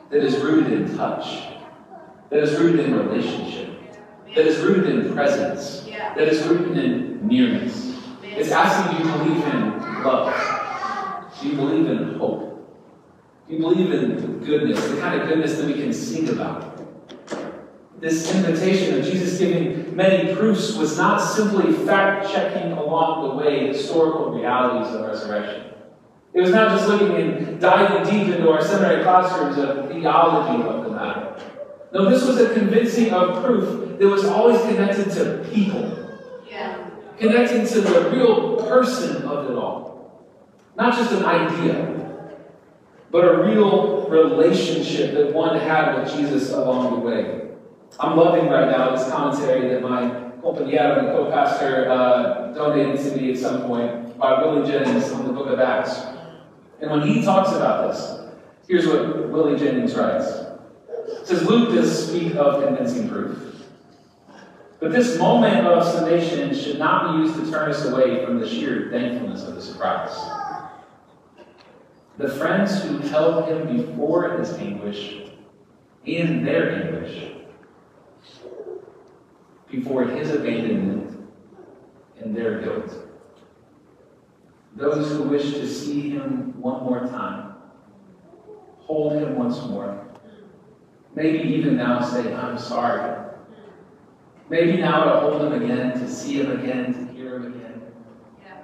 that 0.10 0.22
is 0.22 0.36
rooted 0.44 0.74
in 0.74 0.98
touch, 0.98 1.44
that 2.30 2.44
is 2.44 2.60
rooted 2.60 2.88
in 2.88 3.08
relationship, 3.08 3.70
that 4.36 4.46
is 4.46 4.60
rooted 4.60 5.06
in 5.06 5.14
presence, 5.14 5.88
that 5.88 6.28
is 6.28 6.46
rooted 6.46 6.78
in 6.78 7.26
nearness. 7.26 7.96
It's 8.22 8.52
asking 8.52 8.98
you 8.98 9.14
to 9.14 9.18
believe 9.20 9.46
in 9.46 10.04
love? 10.04 11.32
Do 11.40 11.48
you 11.48 11.56
believe 11.56 11.88
in 11.88 12.05
you 13.48 13.60
believe 13.60 13.92
in 13.92 14.40
goodness, 14.40 14.84
the 14.88 15.00
kind 15.00 15.22
of 15.22 15.28
goodness 15.28 15.58
that 15.58 15.68
we 15.68 15.74
can 15.74 15.94
sing 15.94 16.30
about? 16.30 16.82
This 18.00 18.34
invitation 18.36 19.00
of 19.00 19.06
Jesus 19.06 19.40
giving 19.40 19.96
many 19.96 20.36
proofs 20.36 20.76
was 20.76 20.98
not 20.98 21.20
simply 21.20 21.74
fact 21.86 22.30
checking 22.32 22.72
along 22.74 23.30
the 23.30 23.36
way 23.36 23.68
historical 23.68 24.32
realities 24.32 24.94
of 24.94 25.02
resurrection. 25.06 25.72
It 26.34 26.42
was 26.42 26.52
not 26.52 26.70
just 26.72 26.88
looking 26.90 27.16
and 27.16 27.62
diving 27.62 28.12
deep 28.12 28.36
into 28.36 28.50
our 28.50 28.62
seminary 28.62 29.04
classrooms 29.04 29.58
of 29.58 29.90
theology 29.90 30.64
of 30.64 30.84
the 30.84 30.90
matter. 30.92 31.42
No, 31.94 32.10
this 32.10 32.26
was 32.26 32.38
a 32.42 32.54
convincing 32.54 33.12
of 33.12 33.42
proof 33.44 33.98
that 34.00 34.08
was 34.08 34.26
always 34.26 34.60
connected 34.64 35.12
to 35.12 35.48
people, 35.54 35.98
Yeah. 36.50 36.76
connected 37.18 37.66
to 37.68 37.82
the 37.82 38.10
real 38.10 38.58
person 38.58 39.24
of 39.24 39.50
it 39.50 39.58
all. 39.58 40.26
Not 40.76 40.94
just 40.94 41.14
an 41.14 41.24
idea, 41.24 41.95
but 43.16 43.24
a 43.24 43.44
real 43.44 44.10
relationship 44.10 45.14
that 45.14 45.34
one 45.34 45.58
had 45.58 45.98
with 45.98 46.14
Jesus 46.14 46.52
along 46.52 46.96
the 46.96 47.00
way. 47.00 47.48
I'm 47.98 48.18
loving 48.18 48.50
right 48.50 48.70
now 48.70 48.94
this 48.94 49.10
commentary 49.10 49.70
that 49.70 49.82
my 49.82 50.02
compañero 50.44 51.00
and 51.00 51.08
co-pastor 51.08 51.90
uh, 51.90 52.52
donated 52.52 53.00
to 53.06 53.16
me 53.16 53.32
at 53.32 53.38
some 53.38 53.68
point 53.68 54.18
by 54.18 54.42
Willie 54.42 54.70
Jennings 54.70 55.14
on 55.14 55.26
the 55.28 55.32
book 55.32 55.48
of 55.48 55.62
Acts. 55.62 55.98
And 56.82 56.92
when 56.92 57.08
he 57.08 57.22
talks 57.24 57.54
about 57.54 57.90
this, 57.90 58.36
here's 58.68 58.86
what 58.86 59.30
Willie 59.30 59.58
Jennings 59.58 59.96
writes. 59.96 60.26
It 61.08 61.26
says, 61.26 61.48
Luke 61.48 61.74
does 61.74 62.10
speak 62.10 62.36
of 62.36 62.66
convincing 62.66 63.08
proof. 63.08 63.66
But 64.82 64.92
this 64.92 65.18
moment 65.18 65.66
of 65.66 65.88
summation 65.88 66.54
should 66.54 66.80
not 66.80 67.14
be 67.14 67.20
used 67.20 67.36
to 67.40 67.50
turn 67.50 67.72
us 67.72 67.86
away 67.86 68.26
from 68.26 68.42
the 68.42 68.46
sheer 68.46 68.90
thankfulness 68.92 69.44
of 69.44 69.56
the 69.56 69.62
surprise. 69.62 70.45
The 72.18 72.30
friends 72.30 72.82
who 72.84 72.98
held 73.00 73.50
him 73.50 73.78
before 73.78 74.38
his 74.38 74.54
anguish, 74.54 75.24
in 76.06 76.46
their 76.46 76.84
anguish, 76.84 77.32
before 79.70 80.06
his 80.06 80.32
abandonment 80.32 81.30
and 82.22 82.36
their 82.36 82.62
guilt. 82.62 82.94
Those 84.76 85.10
who 85.12 85.24
wish 85.24 85.54
to 85.54 85.68
see 85.68 86.10
him 86.12 86.60
one 86.62 86.84
more 86.84 87.00
time, 87.08 87.56
hold 88.80 89.14
him 89.14 89.38
once 89.38 89.62
more, 89.64 90.06
maybe 91.16 91.40
even 91.50 91.76
now 91.76 92.02
say, 92.02 92.34
I'm 92.34 92.58
sorry. 92.58 93.24
Maybe 94.50 94.78
now 94.78 95.06
to 95.06 95.20
hold 95.22 95.42
him 95.42 95.62
again, 95.64 96.00
to 96.00 96.08
see 96.08 96.40
him 96.40 96.52
again, 96.60 96.94
to 96.94 97.14
hear 97.14 97.38
him 97.38 97.54
again. 97.54 97.82
Yeah. 98.44 98.62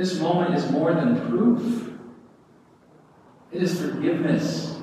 This 0.00 0.18
moment 0.18 0.54
is 0.54 0.70
more 0.70 0.94
than 0.94 1.28
proof. 1.28 1.90
It 3.52 3.62
is 3.62 3.78
forgiveness, 3.78 4.80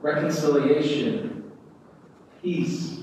reconciliation, 0.00 1.52
peace. 2.40 3.02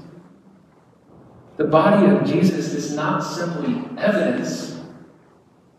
The 1.57 1.65
body 1.65 2.07
of 2.07 2.25
Jesus 2.25 2.73
is 2.73 2.95
not 2.95 3.19
simply 3.19 3.75
evidence, 3.99 4.81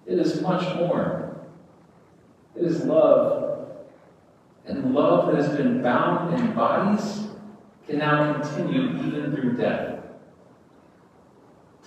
it 0.07 0.21
is 0.21 0.41
much 0.41 0.63
more. 0.77 1.45
It 2.55 2.65
is 2.65 2.85
love. 2.85 3.71
And 4.67 4.95
love 4.95 5.33
that 5.33 5.45
has 5.45 5.57
been 5.57 5.83
bound 5.83 6.33
in 6.39 6.55
bodies 6.55 7.27
can 7.89 7.99
now 7.99 8.35
continue 8.35 8.97
even 9.05 9.35
through 9.35 9.57
death. 9.57 9.99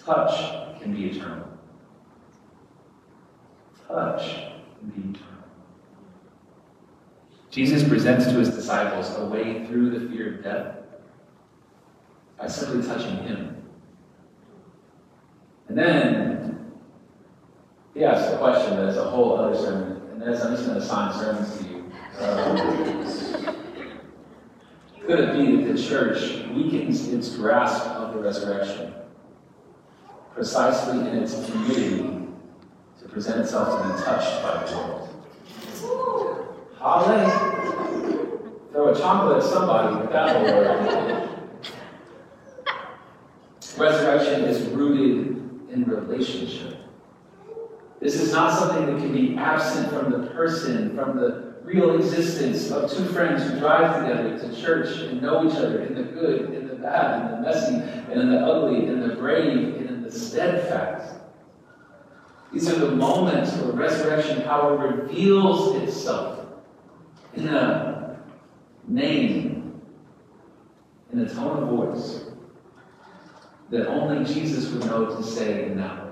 Touch 0.03 0.81
can 0.81 0.93
be 0.93 1.05
eternal. 1.05 1.52
Touch 3.93 4.45
be 4.95 5.01
eternal. 5.01 5.19
Jesus 7.51 7.87
presents 7.87 8.25
to 8.25 8.39
his 8.39 8.49
disciples 8.49 9.15
a 9.17 9.25
way 9.25 9.67
through 9.67 9.91
the 9.91 10.09
fear 10.09 10.35
of 10.35 10.43
death 10.43 10.77
by 12.39 12.47
simply 12.47 12.87
touching 12.87 13.17
him. 13.17 13.63
And 15.67 15.77
then 15.77 16.71
he 17.93 18.03
asks 18.03 18.33
a 18.33 18.37
question 18.39 18.77
that 18.77 18.89
is 18.89 18.97
a 18.97 19.07
whole 19.07 19.37
other 19.37 19.55
sermon, 19.55 20.01
and 20.11 20.21
that 20.23 20.29
is 20.29 20.41
I'm 20.41 20.55
just 20.55 20.65
going 20.65 20.79
to 20.79 20.83
assign 20.83 21.13
sermons 21.13 21.55
to 21.59 21.63
you. 21.69 21.91
Um, 22.19 23.55
could 25.05 25.19
it 25.19 25.37
be 25.37 25.57
that 25.57 25.73
the 25.73 25.81
church 25.81 26.47
weakens 26.55 27.09
its 27.09 27.35
grasp 27.35 27.85
of 27.85 28.15
the 28.15 28.19
resurrection 28.19 28.91
precisely 30.33 30.97
in 30.97 31.17
its 31.17 31.35
to 31.35 32.22
present 33.13 33.41
itself 33.41 33.81
to 33.81 33.93
be 33.93 34.03
touched 34.03 34.41
by 34.41 34.65
the 34.65 34.75
world? 34.75 35.09
Holly, 36.77 37.31
throw 38.71 38.91
a 38.91 38.97
chocolate 38.97 39.37
at 39.37 39.43
somebody 39.43 39.95
with 40.01 40.11
that 40.11 40.41
word. 40.41 41.29
Resurrection 43.77 44.41
is 44.45 44.67
rooted 44.69 45.37
in 45.71 45.85
relationship. 45.85 46.77
This 47.99 48.15
is 48.19 48.33
not 48.33 48.57
something 48.57 48.85
that 48.87 48.97
can 48.99 49.13
be 49.13 49.37
absent 49.37 49.89
from 49.89 50.11
the 50.11 50.27
person, 50.29 50.95
from 50.95 51.15
the 51.15 51.53
real 51.63 51.95
existence 51.95 52.69
of 52.71 52.91
two 52.91 53.05
friends 53.05 53.43
who 53.43 53.59
drive 53.59 54.01
together 54.01 54.37
to 54.37 54.61
church 54.61 54.97
and 54.99 55.21
know 55.21 55.47
each 55.47 55.55
other 55.55 55.83
in 55.83 55.95
the 55.95 56.03
good, 56.03 56.53
in 56.53 56.67
the 56.67 56.75
bad, 56.75 57.21
in 57.21 57.31
the 57.31 57.41
messy, 57.47 57.75
and 58.11 58.19
in 58.19 58.29
the 58.29 58.39
ugly, 58.39 58.87
in 58.87 59.07
the 59.07 59.15
brave, 59.15 59.75
and 59.77 59.89
in 59.89 60.03
the 60.03 60.11
steadfast. 60.11 61.12
These 62.53 62.69
are 62.69 62.77
the 62.77 62.91
moments 62.91 63.55
where 63.57 63.71
resurrection 63.71 64.43
power 64.43 64.77
reveals 64.77 65.75
itself 65.77 66.45
in 67.33 67.47
a 67.47 68.19
name, 68.87 69.81
in 71.11 71.19
a 71.19 71.33
tone 71.33 71.63
of 71.63 71.69
voice 71.69 72.25
that 73.71 73.87
only 73.87 74.23
Jesus 74.31 74.71
would 74.71 74.85
know 74.85 75.07
to 75.07 75.23
say 75.23 75.65
in 75.65 75.77
that 75.77 76.05
way. 76.05 76.11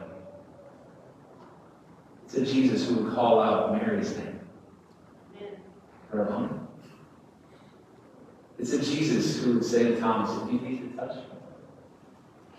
It's 2.25 2.34
a 2.34 2.45
Jesus 2.45 2.88
who 2.88 2.95
would 2.95 3.13
call 3.13 3.39
out 3.39 3.73
Mary's 3.73 4.17
name, 4.17 4.39
Amen. 5.38 5.51
her 6.10 6.27
own. 6.32 6.67
It's 8.58 8.73
a 8.73 8.82
Jesus 8.82 9.43
who 9.43 9.56
would 9.56 9.65
say 9.65 9.84
to 9.84 9.99
Thomas, 9.99 10.41
if 10.41 10.51
you 10.51 10.60
need 10.60 10.91
to 10.91 10.97
touch 10.97 11.17
me, 11.17 11.23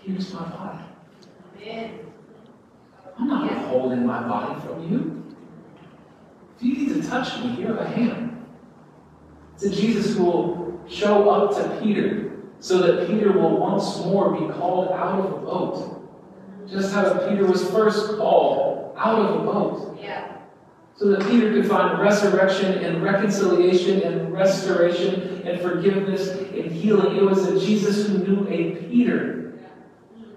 here's 0.05 0.33
my 0.33 0.49
body. 0.49 0.85
Amen. 1.61 2.02
I'm 3.18 3.29
not 3.29 3.51
withholding 3.51 4.07
my 4.07 4.27
body 4.27 4.61
from 4.61 4.90
you. 4.90 5.35
If 6.57 6.62
you 6.62 6.75
need 6.75 7.03
to 7.03 7.09
touch 7.09 7.42
me, 7.42 7.51
here 7.51 7.79
I 7.79 7.92
am. 7.92 8.46
It's 9.55 9.64
a 9.64 9.70
Jesus 9.70 10.16
who 10.16 10.25
will 10.25 10.81
show 10.88 11.29
up 11.31 11.55
to 11.57 11.81
Peter 11.81 12.33
so 12.61 12.79
that 12.79 13.09
Peter 13.09 13.33
will 13.33 13.57
once 13.59 13.98
more 13.98 14.33
be 14.33 14.53
called 14.53 14.92
out 14.92 15.18
of 15.18 15.25
a 15.27 15.38
boat. 15.38 16.09
Just 16.68 16.94
how 16.94 17.29
Peter 17.29 17.44
was 17.44 17.68
first 17.70 18.16
called 18.16 18.94
out 18.96 19.18
of 19.18 19.40
a 19.40 19.44
boat. 19.44 19.98
Yeah. 20.01 20.38
So 20.96 21.09
that 21.09 21.29
Peter 21.29 21.53
could 21.53 21.68
find 21.68 22.01
resurrection 22.01 22.85
and 22.85 23.03
reconciliation 23.03 24.03
and 24.03 24.33
restoration 24.33 25.42
and 25.46 25.61
forgiveness 25.61 26.29
and 26.29 26.70
healing. 26.70 27.16
It 27.16 27.22
was 27.22 27.46
a 27.48 27.59
Jesus 27.59 28.07
who 28.07 28.18
knew 28.18 28.46
a 28.48 28.77
Peter. 28.87 29.55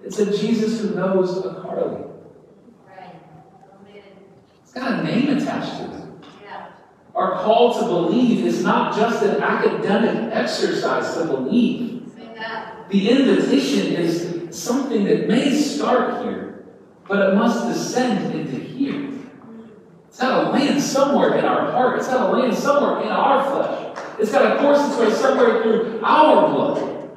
It's 0.03 0.19
a 0.19 0.38
Jesus 0.38 0.81
who 0.81 0.95
knows 0.95 1.45
a 1.45 1.61
Carly. 1.61 2.03
Right. 4.75 4.88
Amen. 4.88 4.95
It's 4.95 4.95
got 4.95 4.99
a 4.99 5.03
name 5.03 5.38
attached 5.38 5.77
to 5.77 5.83
it. 5.85 6.25
Yeah. 6.43 6.67
Our 7.13 7.33
call 7.43 7.79
to 7.79 7.85
believe 7.85 8.45
is 8.45 8.63
not 8.63 8.95
just 8.95 9.23
an 9.23 9.41
academic 9.41 10.33
exercise 10.33 11.15
to 11.15 11.25
believe. 11.25 12.11
Say. 12.15 12.29
The 12.89 13.09
invitation 13.09 13.93
is 13.93 14.55
something 14.55 15.05
that 15.05 15.27
may 15.27 15.53
start 15.55 16.23
here, 16.23 16.65
but 17.07 17.29
it 17.29 17.35
must 17.35 17.67
descend 17.67 18.33
into 18.35 18.57
here. 18.57 19.09
It's 20.07 20.19
got 20.19 20.45
to 20.45 20.49
land 20.51 20.81
somewhere 20.81 21.38
in 21.38 21.45
our 21.45 21.71
heart. 21.71 21.99
It's 21.99 22.07
got 22.07 22.31
to 22.31 22.38
land 22.38 22.55
somewhere 22.55 23.01
in 23.01 23.09
our 23.09 23.43
flesh. 23.51 23.97
It's 24.19 24.31
got 24.31 24.53
to 24.53 24.59
course 24.61 24.88
its 24.88 24.97
way 24.97 25.11
somewhere 25.11 25.61
through 25.61 25.99
our 26.03 26.49
blood. 26.49 27.09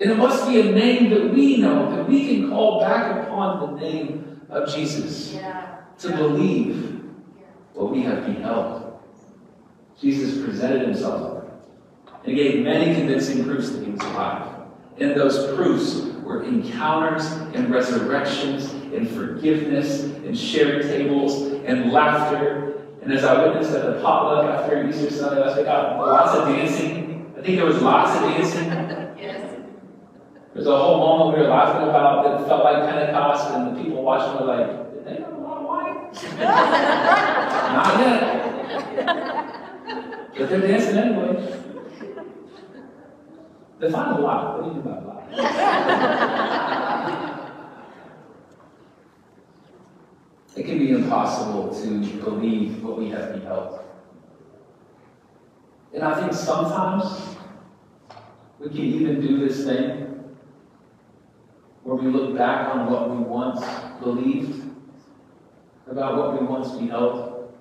And 0.00 0.10
it 0.10 0.16
must 0.16 0.48
be 0.48 0.60
a 0.60 0.72
name 0.72 1.10
that 1.10 1.32
we 1.32 1.58
know, 1.58 1.94
that 1.94 2.08
we 2.08 2.26
can 2.26 2.50
call 2.50 2.80
back 2.80 3.26
upon 3.26 3.74
the 3.74 3.80
name 3.80 4.40
of 4.50 4.72
Jesus 4.72 5.34
Yeah. 5.34 5.73
To 5.98 6.16
believe 6.16 7.00
what 7.74 7.90
we 7.90 8.02
have 8.02 8.26
beheld. 8.26 9.00
Jesus 10.00 10.44
presented 10.44 10.82
himself 10.82 11.44
and 12.24 12.36
gave 12.36 12.64
many 12.64 12.94
convincing 12.94 13.44
proofs 13.44 13.70
that 13.70 13.84
he 13.84 13.90
was 13.90 14.00
alive. 14.00 14.54
And 14.98 15.14
those 15.16 15.54
proofs 15.54 16.02
were 16.22 16.44
encounters 16.44 17.30
and 17.54 17.70
resurrections 17.70 18.72
and 18.94 19.08
forgiveness 19.08 20.04
and 20.04 20.38
shared 20.38 20.82
tables 20.82 21.42
and 21.64 21.92
laughter. 21.92 22.82
And 23.02 23.12
as 23.12 23.24
I 23.24 23.44
witnessed 23.46 23.72
at 23.72 23.84
the 23.84 24.00
potluck 24.02 24.46
after 24.46 24.88
Easter 24.88 25.10
Sunday 25.10 25.40
last 25.40 25.56
week, 25.58 25.66
I- 25.66 25.98
lots 25.98 26.34
of 26.34 26.48
dancing. 26.48 27.32
I 27.36 27.42
think 27.42 27.56
there 27.58 27.66
was 27.66 27.82
lots 27.82 28.16
of 28.16 28.22
dancing. 28.22 28.68
Yes. 29.18 29.50
There's 30.54 30.66
a 30.66 30.76
whole 30.76 30.98
moment 30.98 31.36
we 31.36 31.42
were 31.44 31.50
laughing 31.50 31.88
about 31.88 32.24
that 32.24 32.46
felt 32.46 32.64
like 32.64 32.88
Pentecost, 32.88 33.50
and 33.50 33.76
the 33.76 33.82
people 33.82 34.02
watching 34.02 34.40
were 34.40 34.54
like, 34.54 34.94
did 34.94 35.04
they 35.04 35.20
have 35.22 35.32
a 35.34 35.40
lot 35.40 35.58
of 35.58 35.64
wine? 35.64 35.96
Not 36.14 37.98
yet. 37.98 38.20
But 40.38 40.48
they're 40.48 40.60
dancing 40.60 40.96
anyway. 40.96 41.60
Define 43.80 44.14
a 44.14 44.18
lot. 44.20 44.54
What 44.54 44.64
do 44.64 44.68
you 44.68 44.74
mean 44.74 44.82
by 44.82 44.90
lot? 45.00 45.22
It 50.56 50.64
can 50.64 50.78
be 50.78 50.90
impossible 50.90 51.74
to 51.82 51.88
believe 52.22 52.82
what 52.84 52.96
we 52.98 53.10
have 53.10 53.34
beheld. 53.34 53.80
And 55.92 56.04
I 56.04 56.20
think 56.20 56.32
sometimes 56.32 57.36
we 58.60 58.68
can 58.68 58.78
even 58.78 59.20
do 59.20 59.38
this 59.46 59.64
thing 59.64 60.34
where 61.82 61.96
we 61.96 62.08
look 62.08 62.36
back 62.36 62.74
on 62.74 62.90
what 62.90 63.10
we 63.10 63.16
once 63.16 63.64
believed 64.00 64.63
about 65.94 66.16
what 66.16 66.40
we 66.40 66.44
once 66.44 66.72
beheld, 66.72 67.54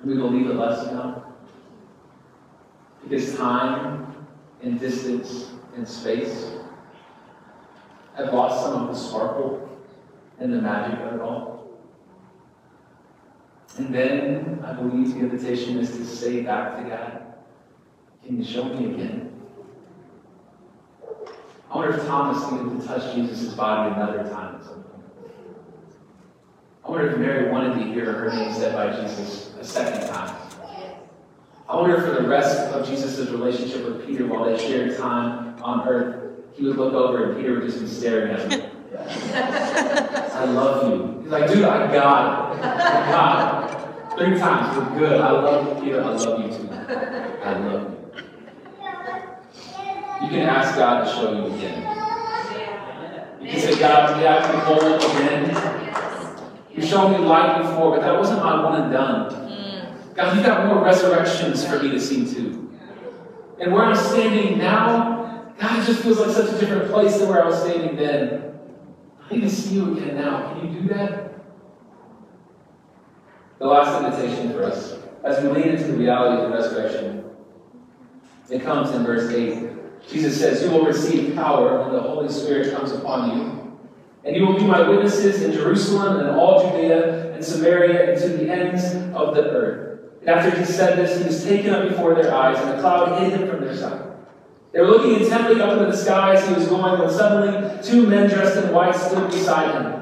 and 0.00 0.10
we 0.10 0.16
believe 0.16 0.50
it 0.50 0.56
less 0.56 0.86
now. 0.86 1.24
Because 3.04 3.36
time 3.36 4.26
and 4.60 4.80
distance 4.80 5.52
and 5.76 5.86
space 5.86 6.50
have 8.16 8.34
lost 8.34 8.64
some 8.64 8.82
of 8.82 8.88
the 8.88 9.00
sparkle 9.00 9.68
and 10.40 10.52
the 10.52 10.60
magic 10.60 10.98
of 10.98 11.14
it 11.14 11.20
all. 11.20 11.70
And 13.78 13.94
then 13.94 14.60
I 14.66 14.72
believe 14.72 15.14
the 15.14 15.20
invitation 15.20 15.78
is 15.78 15.96
to 15.96 16.04
say 16.04 16.42
back 16.42 16.76
to 16.76 16.90
God, 16.90 17.34
Can 18.26 18.38
you 18.38 18.44
show 18.44 18.64
me 18.64 18.94
again? 18.94 19.40
I 21.70 21.76
wonder 21.76 21.96
if 21.96 22.04
Thomas 22.04 22.50
needed 22.50 22.80
to 22.80 22.84
touch 22.84 23.14
Jesus' 23.14 23.54
body 23.54 23.94
another 23.94 24.28
time 24.28 24.56
at 24.56 24.64
some 24.64 24.82
point. 24.82 24.99
I 26.84 26.90
wonder 26.90 27.10
if 27.10 27.18
Mary 27.18 27.50
wanted 27.50 27.78
to 27.78 27.92
hear 27.92 28.12
her 28.12 28.30
name 28.30 28.52
said 28.52 28.74
by 28.74 29.00
Jesus 29.00 29.52
a 29.60 29.64
second 29.64 30.08
time. 30.08 30.34
I 31.68 31.76
wonder 31.76 31.96
if 31.96 32.04
for 32.04 32.20
the 32.22 32.28
rest 32.28 32.58
of 32.72 32.86
Jesus' 32.88 33.28
relationship 33.30 33.84
with 33.84 34.06
Peter 34.06 34.26
while 34.26 34.44
they 34.44 34.58
shared 34.58 34.96
time 34.96 35.62
on 35.62 35.86
earth, 35.86 36.40
he 36.54 36.64
would 36.64 36.76
look 36.76 36.94
over 36.94 37.30
and 37.30 37.36
Peter 37.40 37.54
would 37.54 37.62
just 37.62 37.80
be 37.80 37.86
staring 37.86 38.32
at 38.32 38.52
him. 38.52 38.70
I 40.34 40.44
love 40.46 40.90
you. 40.90 41.20
He's 41.22 41.30
like, 41.30 41.48
dude, 41.48 41.64
I 41.64 41.92
got 41.92 42.56
it. 42.56 42.64
I 42.64 43.10
got 43.10 43.70
it. 43.70 44.18
Three 44.18 44.38
times, 44.38 44.76
we're 44.76 44.98
good. 44.98 45.20
I 45.20 45.30
love 45.30 45.78
you, 45.78 45.84
Peter. 45.84 46.02
I 46.02 46.08
love 46.08 46.40
you 46.40 46.56
too. 46.56 46.68
I 46.72 47.58
love 47.58 47.82
you. 47.82 48.00
You 50.22 50.28
can 50.28 50.40
ask 50.40 50.76
God 50.76 51.04
to 51.04 51.10
show 51.10 51.32
you 51.32 51.54
again. 51.54 51.82
You 53.40 53.48
can 53.48 53.60
say, 53.60 53.78
God, 53.78 54.20
yeah, 54.20 54.38
I 54.38 54.50
can 54.50 54.60
hold 54.60 54.82
again. 54.82 55.79
You 56.80 56.86
showed 56.86 57.10
me 57.10 57.18
light 57.18 57.60
before, 57.60 57.90
but 57.90 58.00
that 58.00 58.18
wasn't 58.18 58.42
my 58.42 58.64
one 58.64 58.80
and 58.80 58.90
done. 58.90 59.30
Mm. 59.30 60.14
God, 60.14 60.36
you 60.36 60.42
got 60.42 60.66
more 60.66 60.82
resurrections 60.82 61.62
for 61.66 61.78
me 61.82 61.90
to 61.90 62.00
see 62.00 62.24
too. 62.24 62.70
And 63.60 63.70
where 63.70 63.84
I'm 63.84 63.94
standing 63.94 64.56
now, 64.56 65.52
God, 65.58 65.78
it 65.78 65.84
just 65.84 66.02
feels 66.02 66.18
like 66.18 66.30
such 66.30 66.48
a 66.54 66.58
different 66.58 66.90
place 66.90 67.18
than 67.18 67.28
where 67.28 67.44
I 67.44 67.46
was 67.46 67.60
standing 67.60 67.96
then. 67.96 68.58
I 69.20 69.34
need 69.34 69.42
to 69.42 69.50
see 69.50 69.74
you 69.74 69.94
again 69.94 70.16
now. 70.16 70.54
Can 70.54 70.72
you 70.72 70.80
do 70.80 70.88
that? 70.88 71.34
The 73.58 73.66
last 73.66 74.02
invitation 74.02 74.50
for 74.54 74.64
us, 74.64 74.96
as 75.22 75.44
we 75.44 75.50
lean 75.50 75.68
into 75.68 75.84
the 75.84 75.98
reality 75.98 76.42
of 76.42 76.50
the 76.50 76.56
resurrection, 76.56 77.24
it 78.48 78.62
comes 78.62 78.90
in 78.92 79.04
verse 79.04 79.30
8. 79.30 80.08
Jesus 80.08 80.40
says, 80.40 80.62
You 80.62 80.70
will 80.70 80.86
receive 80.86 81.34
power 81.34 81.82
when 81.82 81.92
the 81.92 82.00
Holy 82.00 82.30
Spirit 82.30 82.74
comes 82.74 82.92
upon 82.92 83.36
you. 83.36 83.59
And 84.24 84.36
you 84.36 84.46
will 84.46 84.58
be 84.58 84.64
my 84.64 84.86
witnesses 84.88 85.42
in 85.42 85.52
Jerusalem 85.52 86.20
and 86.20 86.30
all 86.30 86.70
Judea 86.70 87.32
and 87.32 87.44
Samaria 87.44 88.12
and 88.12 88.20
to 88.20 88.28
the 88.28 88.50
ends 88.50 88.84
of 89.14 89.34
the 89.34 89.42
earth. 89.42 90.00
And 90.20 90.28
after 90.28 90.58
he 90.58 90.64
said 90.64 90.98
this, 90.98 91.18
he 91.18 91.24
was 91.24 91.42
taken 91.42 91.72
up 91.72 91.88
before 91.88 92.14
their 92.14 92.34
eyes, 92.34 92.58
and 92.58 92.70
a 92.70 92.80
cloud 92.80 93.22
hid 93.22 93.32
him 93.32 93.48
from 93.48 93.64
their 93.64 93.74
sight. 93.74 94.02
They 94.72 94.80
were 94.80 94.88
looking 94.88 95.22
intently 95.22 95.60
up 95.62 95.72
into 95.72 95.86
the 95.86 95.96
sky 95.96 96.34
as 96.34 96.46
he 96.46 96.54
was 96.54 96.68
going, 96.68 97.00
when 97.00 97.10
suddenly 97.10 97.82
two 97.82 98.06
men 98.06 98.28
dressed 98.28 98.62
in 98.62 98.72
white 98.72 98.94
stood 98.94 99.30
beside 99.30 99.74
him. 99.74 100.00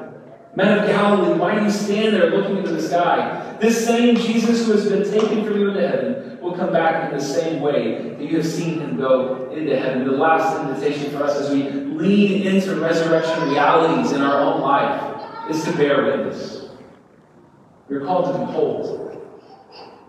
Men 0.57 0.79
of 0.79 0.89
Galilee, 0.89 1.39
why 1.39 1.59
do 1.59 1.65
you 1.65 1.71
stand 1.71 2.15
there 2.15 2.31
looking 2.31 2.59
into 2.59 2.73
the 2.73 2.83
sky? 2.83 3.57
This 3.61 3.87
same 3.87 4.17
Jesus 4.17 4.67
who 4.67 4.73
has 4.73 4.89
been 4.89 5.09
taken 5.09 5.45
from 5.45 5.61
you 5.61 5.69
into 5.69 5.87
heaven 5.87 6.28
will 6.49 6.57
come 6.57 6.73
back 6.73 7.11
in 7.11 7.19
the 7.19 7.23
same 7.23 7.61
way 7.61 8.15
that 8.17 8.21
you 8.21 8.37
have 8.37 8.47
seen 8.47 8.81
him 8.81 8.97
go 8.97 9.51
into 9.53 9.79
heaven. 9.79 10.05
The 10.05 10.13
last 10.13 10.61
invitation 10.61 11.11
for 11.11 11.23
us 11.23 11.37
as 11.37 11.51
we 11.51 11.71
lean 11.71 12.47
into 12.47 12.81
resurrection 12.81 13.51
realities 13.51 14.13
in 14.13 14.23
our 14.23 14.41
own 14.41 14.61
life 14.61 15.51
is 15.51 15.63
to 15.65 15.73
bear 15.73 16.05
witness. 16.05 16.69
We're 17.89 18.05
called 18.05 18.33
to 18.33 18.39
behold 18.39 19.05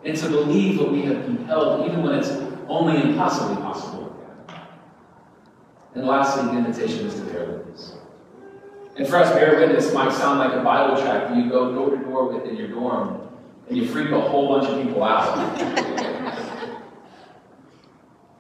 and 0.06 0.16
to 0.16 0.30
believe 0.30 0.80
what 0.80 0.92
we 0.92 1.02
have 1.04 1.26
beheld, 1.26 1.86
even 1.88 2.04
when 2.04 2.16
it's 2.16 2.30
only 2.68 3.02
impossibly 3.02 3.58
possible. 3.58 4.16
And 5.96 6.06
lastly, 6.06 6.44
the 6.44 6.58
invitation 6.58 7.08
is 7.08 7.16
to 7.16 7.22
bear 7.22 7.46
witness. 7.46 7.96
And 8.96 9.08
for 9.08 9.18
us, 9.18 9.34
bear 9.34 9.60
witness 9.60 9.94
might 9.94 10.14
sound 10.14 10.40
like 10.40 10.54
a 10.54 10.64
Bible 10.64 11.02
tract 11.02 11.30
that 11.30 11.38
you 11.38 11.50
go 11.50 11.74
door 11.74 11.90
to 11.90 11.98
door 11.98 12.32
with 12.32 12.46
in 12.46 12.56
your 12.56 12.68
dorm 12.68 13.30
and 13.68 13.78
you 13.78 13.88
freak 13.88 14.10
a 14.10 14.20
whole 14.20 14.48
bunch 14.48 14.68
of 14.70 14.82
people 14.84 15.04
out. 15.04 16.19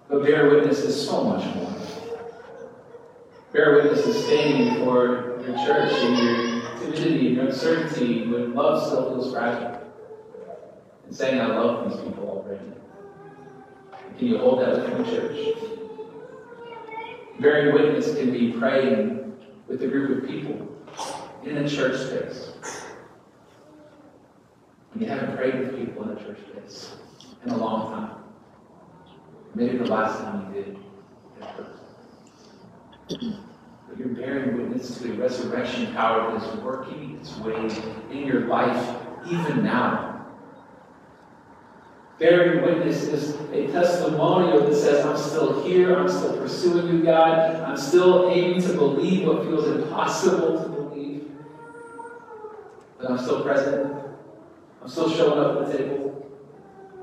But 0.09 0.23
bear 0.23 0.49
witness 0.49 0.79
is 0.79 1.07
so 1.07 1.23
much 1.23 1.45
more. 1.55 1.75
Bear 3.53 3.75
witness 3.75 4.05
is 4.05 4.25
standing 4.25 4.73
before 4.73 5.39
your 5.45 5.55
church 5.65 5.93
in 5.93 6.15
your 6.17 6.61
timidity 6.79 7.27
and 7.27 7.35
your 7.35 7.45
uncertainty 7.45 8.27
when 8.27 8.53
love 8.53 8.85
still 8.85 9.09
feels 9.09 9.31
fragile. 9.31 9.81
And 11.05 11.15
saying, 11.15 11.39
I 11.39 11.47
love 11.47 11.89
these 11.89 11.99
people 12.01 12.27
already. 12.27 12.61
Can 14.17 14.27
you 14.27 14.37
hold 14.39 14.61
that 14.61 14.75
within 14.75 15.03
the 15.03 15.09
church? 15.09 15.55
Bearing 17.39 17.73
witness 17.73 18.15
can 18.15 18.31
be 18.31 18.51
praying 18.51 19.37
with 19.67 19.81
a 19.83 19.87
group 19.87 20.23
of 20.23 20.29
people 20.29 20.67
in 21.43 21.57
a 21.57 21.69
church 21.69 21.97
space. 21.99 22.51
You 24.99 25.05
haven't 25.05 25.37
prayed 25.37 25.59
with 25.59 25.77
people 25.77 26.03
in 26.03 26.17
a 26.17 26.23
church 26.23 26.39
space 26.51 26.95
in 27.45 27.51
a 27.51 27.57
long 27.57 27.91
time. 27.91 28.18
Maybe 29.55 29.77
the 29.77 29.85
last 29.85 30.19
time 30.19 30.53
you 30.53 30.63
did. 30.63 30.77
But 33.87 33.97
you're 33.97 34.09
bearing 34.09 34.57
witness 34.57 34.97
to 34.97 35.07
the 35.07 35.13
resurrection 35.13 35.93
power 35.93 36.31
that 36.31 36.47
is 36.47 36.59
working 36.59 37.17
its 37.19 37.35
way 37.37 37.69
in 38.11 38.27
your 38.27 38.41
life 38.41 38.95
even 39.27 39.63
now. 39.63 40.27
Bearing 42.19 42.63
witness 42.63 43.03
is 43.03 43.35
a 43.51 43.67
testimonial 43.67 44.67
that 44.67 44.75
says, 44.75 45.05
I'm 45.05 45.17
still 45.17 45.63
here, 45.63 45.97
I'm 45.97 46.09
still 46.09 46.37
pursuing 46.37 46.87
you, 46.93 47.03
God, 47.03 47.61
I'm 47.61 47.77
still 47.77 48.29
aiming 48.29 48.61
to 48.63 48.73
believe 48.73 49.25
what 49.25 49.43
feels 49.43 49.65
impossible 49.67 50.61
to 50.61 50.69
believe. 50.69 51.31
But 52.97 53.09
I'm 53.09 53.17
still 53.17 53.41
present. 53.41 53.95
I'm 54.81 54.89
still 54.89 55.09
showing 55.09 55.39
up 55.39 55.61
at 55.61 55.71
the 55.71 55.77
table. 55.77 56.28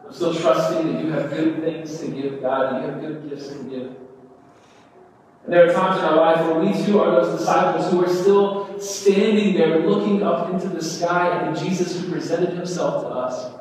I'm 0.07 0.13
still 0.13 0.35
trusting 0.35 0.93
that 0.93 1.05
you 1.05 1.11
have 1.11 1.31
good 1.31 1.61
things 1.61 1.99
to 1.99 2.07
give, 2.07 2.41
God, 2.41 2.81
you 2.81 2.89
have 2.89 3.01
good 3.01 3.29
gifts 3.29 3.49
to 3.49 3.55
give. 3.65 3.97
And 5.45 5.53
there 5.53 5.69
are 5.69 5.73
times 5.73 5.99
in 5.99 6.05
our 6.05 6.17
life 6.17 6.41
where 6.47 6.61
we 6.61 6.85
too 6.85 7.01
are 7.01 7.11
those 7.11 7.39
disciples 7.39 7.91
who 7.91 8.05
are 8.05 8.09
still 8.09 8.81
standing 8.81 9.55
there 9.55 9.81
looking 9.81 10.23
up 10.23 10.53
into 10.53 10.69
the 10.69 10.83
sky 10.83 11.31
at 11.31 11.55
the 11.55 11.61
Jesus 11.61 12.01
who 12.01 12.11
presented 12.11 12.51
himself 12.51 13.03
to 13.03 13.09
us. 13.09 13.53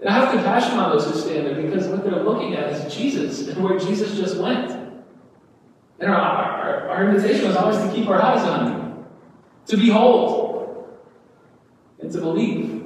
And 0.00 0.08
I 0.08 0.12
have 0.12 0.30
compassion 0.30 0.78
on 0.78 0.90
those 0.90 1.06
who 1.06 1.18
stand 1.18 1.46
there 1.46 1.62
because 1.62 1.86
what 1.86 2.02
they're 2.02 2.22
looking 2.22 2.54
at 2.54 2.72
is 2.72 2.94
Jesus 2.94 3.48
and 3.48 3.62
where 3.62 3.78
Jesus 3.78 4.16
just 4.16 4.38
went. 4.38 4.70
And 6.00 6.10
our, 6.10 6.16
our, 6.16 6.88
our 6.88 7.08
invitation 7.08 7.46
was 7.46 7.56
always 7.56 7.76
to 7.76 7.92
keep 7.94 8.08
our 8.08 8.20
eyes 8.20 8.42
on 8.42 8.72
him, 8.72 9.04
to 9.66 9.76
behold, 9.76 10.88
and 12.00 12.10
to 12.10 12.18
believe. 12.18 12.81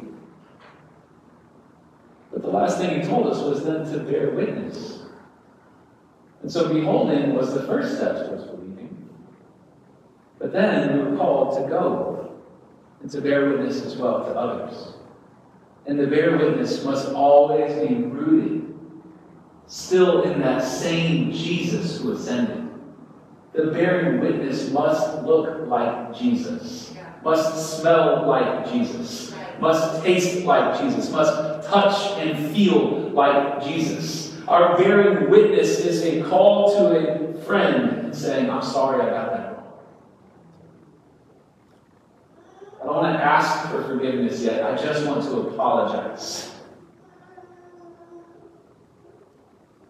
But 2.36 2.42
the 2.42 2.50
last 2.50 2.76
thing 2.76 3.00
he 3.00 3.06
told 3.06 3.28
us 3.28 3.40
was 3.40 3.64
then 3.64 3.90
to 3.90 3.98
bear 4.00 4.28
witness. 4.28 4.98
And 6.42 6.52
so 6.52 6.68
beholding 6.68 7.34
was 7.34 7.54
the 7.54 7.62
first 7.62 7.96
step 7.96 8.26
towards 8.26 8.44
believing. 8.44 9.08
But 10.38 10.52
then 10.52 10.92
we 10.92 11.02
were 11.02 11.16
called 11.16 11.56
to 11.56 11.66
go 11.66 12.36
and 13.00 13.10
to 13.10 13.22
bear 13.22 13.48
witness 13.48 13.82
as 13.82 13.96
well 13.96 14.22
to 14.22 14.32
others. 14.32 14.96
And 15.86 15.98
the 15.98 16.06
bear 16.06 16.36
witness 16.36 16.84
must 16.84 17.08
always 17.14 17.88
be 17.88 17.94
rooted 17.94 18.74
still 19.66 20.24
in 20.24 20.38
that 20.42 20.62
same 20.62 21.32
Jesus 21.32 22.02
who 22.02 22.12
ascended. 22.12 22.68
The 23.54 23.68
bearing 23.68 24.20
witness 24.20 24.70
must 24.72 25.22
look 25.22 25.66
like 25.68 26.14
Jesus, 26.14 26.94
must 27.24 27.78
smell 27.80 28.26
like 28.26 28.70
Jesus, 28.70 29.34
must 29.60 30.02
taste 30.02 30.44
like 30.44 30.80
Jesus, 30.80 31.10
must 31.10 31.68
touch 31.68 32.18
and 32.18 32.54
feel 32.54 33.10
like 33.10 33.62
Jesus. 33.64 34.36
Our 34.48 34.76
bearing 34.76 35.30
witness 35.30 35.80
is 35.80 36.02
a 36.04 36.22
call 36.28 36.76
to 36.76 37.34
a 37.34 37.42
friend 37.42 38.06
and 38.06 38.16
saying, 38.16 38.48
I'm 38.48 38.62
sorry 38.62 39.02
I 39.02 39.10
got 39.10 39.32
that 39.32 39.52
wrong. 39.52 39.72
I 42.80 42.86
don't 42.86 42.96
want 42.96 43.16
to 43.16 43.22
ask 43.22 43.68
for 43.70 43.82
forgiveness 43.82 44.42
yet. 44.42 44.64
I 44.64 44.76
just 44.80 45.06
want 45.06 45.24
to 45.24 45.48
apologize. 45.48 46.52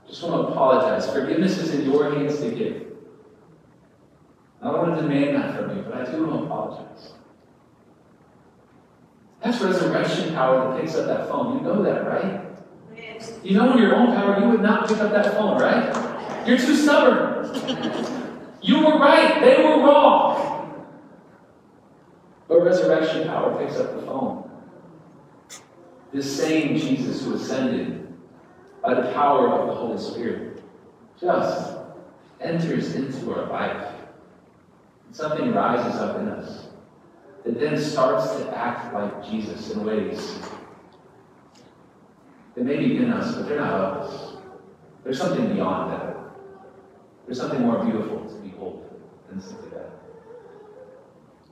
Just 0.09 0.23
want 0.23 0.47
to 0.47 0.53
apologize. 0.53 1.11
Forgiveness 1.11 1.59
is 1.59 1.75
in 1.75 1.91
your 1.91 2.15
hands 2.15 2.39
to 2.39 2.51
give. 2.51 2.87
I 4.63 4.71
don't 4.71 4.89
want 4.89 4.97
to 4.97 5.03
demand 5.03 5.37
that 5.37 5.57
from 5.57 5.77
you, 5.77 5.83
but 5.83 5.95
I 5.95 6.11
do 6.11 6.27
want 6.27 6.41
to 6.41 6.47
apologize. 6.47 7.13
That's 9.47 9.63
resurrection 9.63 10.35
power 10.35 10.73
that 10.73 10.81
picks 10.81 10.97
up 10.97 11.07
that 11.07 11.29
phone. 11.29 11.59
You 11.59 11.63
know 11.63 11.81
that, 11.85 12.05
right? 12.05 12.41
You 13.45 13.57
know, 13.57 13.75
in 13.75 13.79
your 13.79 13.95
own 13.95 14.09
power, 14.09 14.41
you 14.41 14.49
would 14.49 14.61
not 14.61 14.89
pick 14.89 14.99
up 14.99 15.13
that 15.13 15.35
phone, 15.35 15.61
right? 15.61 16.49
You're 16.49 16.59
too 16.59 16.75
stubborn. 16.75 17.45
You 18.61 18.85
were 18.85 18.99
right, 18.99 19.41
they 19.41 19.63
were 19.63 19.85
wrong. 19.85 20.85
But 22.49 22.65
resurrection 22.65 23.29
power 23.29 23.57
picks 23.57 23.79
up 23.79 23.95
the 23.95 24.03
phone. 24.03 24.51
This 26.13 26.37
same 26.37 26.77
Jesus 26.77 27.23
who 27.23 27.35
ascended 27.35 28.13
by 28.83 28.95
the 28.95 29.13
power 29.13 29.49
of 29.49 29.69
the 29.69 29.75
Holy 29.75 29.99
Spirit 29.99 30.61
just 31.21 31.77
enters 32.41 32.97
into 32.97 33.33
our 33.33 33.47
life. 33.47 33.95
Something 35.13 35.53
rises 35.53 36.01
up 36.01 36.19
in 36.19 36.31
us 36.31 36.66
that 37.47 37.61
then 37.61 37.79
starts 37.79 38.29
to 38.37 38.57
act 38.57 38.93
like 38.93 39.25
Jesus 39.25 39.71
in 39.71 39.85
ways 39.85 40.41
that 42.57 42.65
may 42.65 42.77
be 42.77 42.97
in 42.97 43.13
us, 43.13 43.37
but 43.37 43.49
they're 43.49 43.61
not 43.61 43.73
of 43.73 43.97
us. 44.03 44.37
There's 45.05 45.19
something 45.19 45.55
beyond 45.55 45.93
that. 45.93 46.17
There's 47.25 47.39
something 47.39 47.61
more 47.61 47.85
beautiful 47.85 48.25
to 48.29 48.35
behold 48.41 49.01
than 49.29 49.41
simply 49.41 49.71
that. 49.71 49.91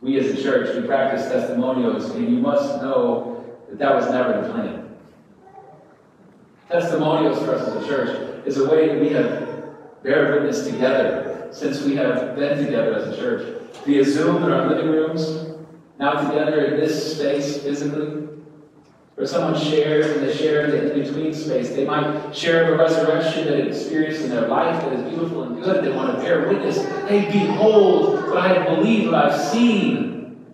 We 0.03 0.19
as 0.19 0.37
a 0.37 0.43
church, 0.43 0.75
we 0.75 0.85
practice 0.85 1.27
testimonials, 1.27 2.11
and 2.11 2.29
you 2.29 2.39
must 2.39 2.83
know 2.83 3.45
that 3.69 3.79
that 3.79 3.95
was 3.95 4.11
never 4.11 4.43
the 4.43 4.53
plan. 4.53 4.97
Testimonials 6.69 7.39
for 7.39 7.55
us 7.55 7.69
as 7.69 7.85
a 7.85 7.87
church 7.87 8.47
is 8.47 8.57
a 8.59 8.69
way 8.69 8.89
that 8.89 9.01
we 9.01 9.11
have 9.11 10.03
bear 10.03 10.33
witness 10.33 10.67
together 10.67 11.49
since 11.53 11.83
we 11.85 11.95
have 11.95 12.35
been 12.35 12.65
together 12.65 12.95
as 12.95 13.17
a 13.17 13.17
church. 13.17 13.61
Via 13.85 14.05
Zoom 14.05 14.43
in 14.43 14.51
our 14.51 14.69
living 14.69 14.91
rooms, 14.91 15.54
now 15.99 16.29
together 16.29 16.65
in 16.65 16.81
this 16.81 17.17
space 17.17 17.63
physically, 17.63 18.29
where 19.15 19.27
someone 19.27 19.61
shares 19.61 20.07
and 20.07 20.27
they 20.27 20.35
share 20.35 20.65
in 20.65 20.71
the 20.73 20.93
in-between 20.93 21.33
space. 21.33 21.69
They 21.71 21.85
might 21.85 22.35
share 22.35 22.75
a 22.75 22.77
resurrection 22.77 23.47
that 23.47 23.65
experienced 23.65 24.23
in 24.23 24.31
their 24.31 24.49
life 24.49 24.83
that 24.83 24.93
is 24.93 25.09
beautiful 25.09 25.45
and 25.45 25.63
good. 25.63 25.85
They 25.85 25.93
want 25.95 26.17
to 26.17 26.23
bear 26.23 26.49
witness. 26.49 26.85
Hey, 27.09 27.31
behold 27.31 28.15
what 28.27 28.39
I 28.39 28.55
have 28.55 28.77
believed, 28.77 29.13
what 29.13 29.27
I've 29.27 29.41
seen. 29.41 30.45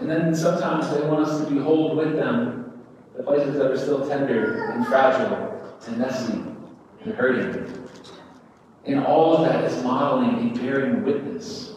And 0.00 0.10
then 0.10 0.34
sometimes 0.34 0.88
they 0.90 1.06
want 1.06 1.26
us 1.26 1.44
to 1.44 1.50
behold 1.52 1.96
with 1.98 2.16
them 2.16 2.82
the 3.14 3.22
places 3.22 3.54
that 3.54 3.70
are 3.70 3.78
still 3.78 4.06
tender 4.08 4.70
and 4.70 4.86
fragile 4.86 5.60
and 5.86 5.98
messy 5.98 6.42
and 7.04 7.14
hurting. 7.14 7.88
And 8.86 9.04
all 9.04 9.36
of 9.36 9.50
that 9.50 9.64
is 9.64 9.82
modeling 9.82 10.38
and 10.38 10.58
bearing 10.58 11.04
witness. 11.04 11.74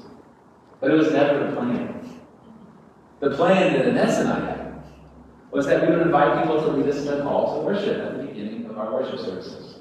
But 0.80 0.92
it 0.92 0.94
was 0.94 1.12
never 1.12 1.50
the 1.50 1.56
plan. 1.56 1.99
The 3.20 3.32
plan 3.32 3.74
that 3.74 3.88
Ines 3.88 4.18
and 4.20 4.30
I 4.30 4.40
had 4.40 4.84
was 5.52 5.66
that 5.66 5.82
we 5.82 5.94
would 5.94 6.06
invite 6.06 6.42
people 6.42 6.62
to 6.62 6.70
lead 6.70 6.90
us 6.90 7.06
in 7.06 7.20
a 7.20 7.22
call 7.22 7.58
to 7.60 7.66
worship 7.66 7.98
at 7.98 8.18
the 8.18 8.24
beginning 8.24 8.66
of 8.66 8.78
our 8.78 8.94
worship 8.94 9.20
services. 9.20 9.80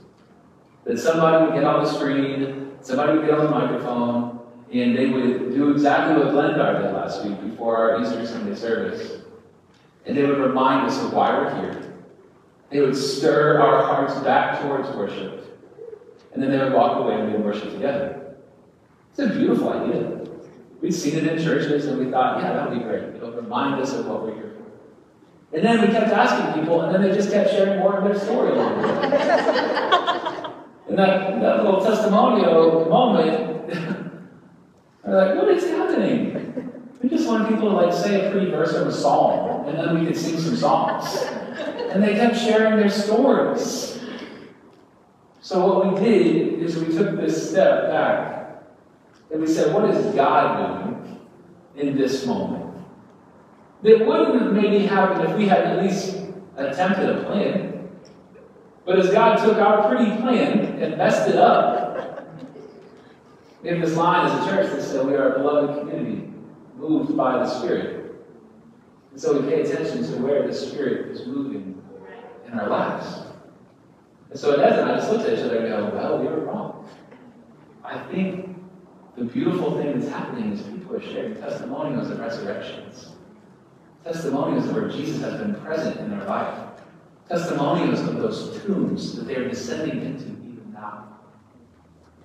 That 0.84 0.98
somebody 0.98 1.44
would 1.44 1.54
get 1.54 1.64
on 1.64 1.84
the 1.84 1.92
screen, 1.92 2.72
somebody 2.80 3.18
would 3.18 3.26
get 3.26 3.38
on 3.38 3.44
the 3.44 3.50
microphone, 3.50 4.40
and 4.72 4.96
they 4.96 5.06
would 5.06 5.54
do 5.54 5.70
exactly 5.70 6.16
what 6.16 6.34
Glendar 6.34 6.82
did 6.82 6.92
last 6.94 7.24
week 7.24 7.40
before 7.42 7.76
our 7.76 8.02
Easter 8.02 8.26
Sunday 8.26 8.54
service. 8.54 9.22
And 10.06 10.16
they 10.16 10.24
would 10.24 10.38
remind 10.38 10.86
us 10.86 11.02
of 11.02 11.12
why 11.12 11.38
we're 11.38 11.54
here. 11.60 11.94
They 12.70 12.80
would 12.80 12.96
stir 12.96 13.60
our 13.60 13.84
hearts 13.84 14.14
back 14.20 14.60
towards 14.62 14.88
worship. 14.90 15.44
And 16.32 16.42
then 16.42 16.50
they 16.50 16.58
would 16.58 16.72
walk 16.72 16.98
away 16.98 17.14
and 17.14 17.28
we 17.28 17.32
would 17.34 17.44
worship 17.44 17.70
together. 17.72 18.36
It's 19.10 19.18
a 19.20 19.28
beautiful 19.28 19.70
idea. 19.70 20.17
We'd 20.80 20.94
seen 20.94 21.16
it 21.16 21.26
in 21.26 21.42
churches 21.42 21.86
and 21.86 21.98
we 21.98 22.10
thought, 22.10 22.40
yeah, 22.40 22.52
that 22.52 22.70
would 22.70 22.78
be 22.78 22.84
great. 22.84 23.02
It'll 23.16 23.32
remind 23.32 23.80
us 23.80 23.92
of 23.94 24.06
what 24.06 24.22
we're 24.22 24.34
here 24.34 24.54
for. 24.56 25.56
And 25.56 25.64
then 25.64 25.80
we 25.80 25.88
kept 25.88 26.08
asking 26.08 26.60
people, 26.60 26.82
and 26.82 26.94
then 26.94 27.02
they 27.02 27.14
just 27.14 27.32
kept 27.32 27.50
sharing 27.50 27.80
more 27.80 27.98
of 27.98 28.04
their 28.04 28.18
story. 28.18 28.52
and 30.88 30.98
that, 30.98 31.40
that 31.40 31.64
little 31.64 31.80
testimonial 31.84 32.86
moment, 32.88 33.68
they're 35.04 35.26
like, 35.26 35.36
what 35.36 35.48
is 35.48 35.64
happening? 35.64 36.48
We 37.02 37.08
just 37.08 37.26
wanted 37.26 37.48
people 37.48 37.70
to 37.70 37.76
like 37.76 37.92
say 37.94 38.26
a 38.26 38.30
pretty 38.30 38.50
verse 38.50 38.74
of 38.74 38.88
a 38.88 38.92
psalm, 38.92 39.66
and 39.68 39.78
then 39.78 39.98
we 39.98 40.06
could 40.06 40.16
sing 40.16 40.38
some 40.38 40.56
songs. 40.56 41.24
And 41.90 42.02
they 42.02 42.14
kept 42.14 42.36
sharing 42.36 42.76
their 42.76 42.90
stories. 42.90 43.98
So 45.40 45.66
what 45.66 45.94
we 45.94 46.00
did 46.00 46.60
is 46.60 46.76
we 46.76 46.92
took 46.94 47.16
this 47.16 47.50
step 47.50 47.88
back, 47.88 48.37
and 49.30 49.40
we 49.40 49.46
said, 49.46 49.74
what 49.74 49.88
is 49.90 50.14
God 50.14 50.84
doing 50.84 51.18
in 51.76 51.96
this 51.96 52.26
moment? 52.26 52.68
that 53.82 54.06
wouldn't 54.06 54.42
have 54.42 54.52
maybe 54.52 54.86
happened 54.86 55.30
if 55.30 55.36
we 55.36 55.46
had 55.46 55.60
at 55.60 55.82
least 55.82 56.16
attempted 56.56 57.08
a 57.08 57.24
plan. 57.24 57.88
But 58.84 58.98
as 58.98 59.10
God 59.10 59.36
took 59.36 59.58
our 59.58 59.88
pretty 59.88 60.10
plan 60.16 60.82
and 60.82 60.96
messed 60.96 61.28
it 61.28 61.36
up, 61.36 62.26
have 63.64 63.80
this 63.80 63.96
line 63.96 64.26
as 64.26 64.46
a 64.46 64.50
church 64.50 64.70
that 64.72 64.82
said 64.82 65.06
we 65.06 65.14
are 65.14 65.34
a 65.34 65.38
beloved 65.38 65.80
community, 65.80 66.28
moved 66.76 67.16
by 67.16 67.38
the 67.38 67.46
Spirit. 67.46 68.14
And 69.12 69.20
so 69.20 69.38
we 69.38 69.48
pay 69.48 69.62
attention 69.62 70.04
to 70.04 70.22
where 70.22 70.46
the 70.46 70.54
Spirit 70.54 71.10
is 71.12 71.26
moving 71.26 71.80
in 72.46 72.58
our 72.58 72.68
lives. 72.68 73.26
And 74.30 74.38
so 74.38 74.54
Inez 74.54 74.78
and 74.78 74.90
I 74.90 74.96
just 74.96 75.10
looked 75.12 75.24
at 75.24 75.38
each 75.38 75.44
other 75.44 75.58
and 75.58 75.68
go, 75.68 75.96
well, 75.96 76.18
we 76.18 76.26
were 76.26 76.40
wrong. 76.40 76.88
I 77.84 77.98
think 78.10 78.47
the 79.18 79.24
beautiful 79.24 79.76
thing 79.76 79.98
that's 79.98 80.12
happening 80.12 80.52
is 80.52 80.62
people 80.62 80.94
are 80.94 81.02
sharing 81.02 81.34
testimonials 81.34 82.08
of 82.10 82.20
resurrections. 82.20 83.14
Testimonials 84.04 84.66
of 84.66 84.76
where 84.76 84.88
Jesus 84.88 85.20
has 85.22 85.40
been 85.40 85.56
present 85.56 85.98
in 85.98 86.10
their 86.10 86.24
life. 86.24 86.68
Testimonials 87.28 88.00
of 88.00 88.18
those 88.18 88.62
tombs 88.62 89.16
that 89.16 89.26
they 89.26 89.34
are 89.34 89.48
descending 89.48 90.04
into 90.04 90.24
even 90.24 90.72
now. 90.72 91.18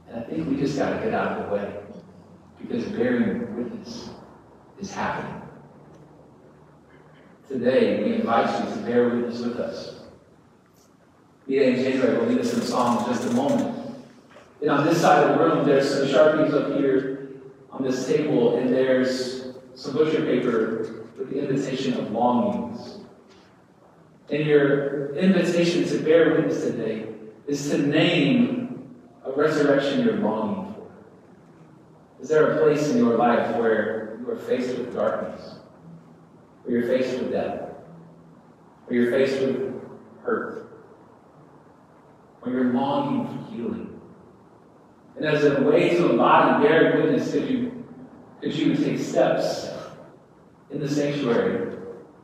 And 0.07 0.19
I 0.19 0.23
think 0.23 0.47
we 0.47 0.57
just 0.57 0.77
got 0.77 0.91
to 0.91 1.03
get 1.03 1.15
out 1.15 1.39
of 1.39 1.49
the 1.49 1.55
way 1.55 1.75
because 2.61 2.85
bearing 2.85 3.55
witness 3.57 4.11
is 4.79 4.93
happening. 4.93 5.41
Today, 7.47 8.03
we 8.03 8.15
invite 8.15 8.69
you 8.69 8.75
to 8.75 8.81
bear 8.81 9.09
witness 9.09 9.41
with 9.41 9.59
us. 9.59 10.01
Mia 11.47 11.69
and 11.69 11.75
January 11.77 12.17
will 12.19 12.27
lead 12.27 12.39
us 12.39 12.53
in 12.53 12.61
song 12.61 12.99
in 12.99 13.13
just 13.13 13.27
a 13.29 13.33
moment. 13.33 13.82
And 14.63 14.71
on 14.71 14.85
this 14.85 15.01
side 15.01 15.29
of 15.29 15.37
the 15.37 15.43
room, 15.43 15.65
there's 15.65 15.93
some 15.93 16.07
Sharpies 16.07 16.53
up 16.53 16.77
here 16.77 17.33
on 17.69 17.83
this 17.83 18.07
table, 18.07 18.55
and 18.55 18.73
there's 18.73 19.47
some 19.75 19.91
butcher 19.91 20.23
paper 20.23 21.03
with 21.17 21.29
the 21.31 21.45
invitation 21.45 21.99
of 21.99 22.11
longings. 22.11 22.99
And 24.29 24.45
your 24.45 25.17
invitation 25.17 25.83
to 25.89 25.99
bear 26.01 26.35
witness 26.35 26.61
today 26.61 27.09
is 27.45 27.69
to 27.71 27.77
name 27.77 28.95
a 29.25 29.33
resurrection 29.33 30.05
you're 30.05 30.19
longing 30.19 30.73
for. 30.75 30.87
Is 32.21 32.29
there 32.29 32.51
a 32.53 32.63
place 32.63 32.89
in 32.89 32.99
your 32.99 33.17
life 33.17 33.57
where 33.57 34.17
you 34.21 34.31
are 34.31 34.37
faced 34.37 34.77
with 34.77 34.95
darkness? 34.95 35.55
Where 36.63 36.77
you're 36.79 36.87
faced 36.87 37.19
with 37.19 37.33
death? 37.33 37.67
Where 38.85 39.01
you're 39.01 39.11
faced 39.11 39.41
with 39.41 39.73
hurt? 40.23 40.85
Where 42.39 42.55
you're 42.55 42.73
longing 42.73 43.27
for 43.27 43.51
healing? 43.51 43.92
And 45.15 45.25
as 45.25 45.43
a 45.43 45.61
way 45.61 45.89
to 45.97 46.11
embody 46.11 46.67
bearing 46.67 47.03
witness, 47.03 47.31
could 47.31 47.49
you, 47.49 47.85
could 48.41 48.53
you 48.53 48.75
take 48.75 48.99
steps 48.99 49.69
in 50.71 50.79
the 50.79 50.89
sanctuary 50.89 51.77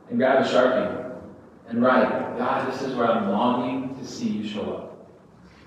and 0.08 0.18
grab 0.18 0.44
a 0.44 0.48
sharpie 0.48 1.20
and 1.68 1.82
write, 1.82 2.36
God, 2.36 2.72
this 2.72 2.82
is 2.82 2.94
where 2.96 3.06
I'm 3.06 3.30
longing 3.30 3.96
to 3.96 4.04
see 4.04 4.28
you 4.28 4.48
show 4.48 4.72
up. 4.74 5.08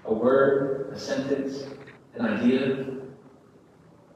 A 0.06 0.14
word, 0.14 0.92
a 0.94 1.00
sentence, 1.00 1.64
an 2.16 2.26
idea, 2.26 2.88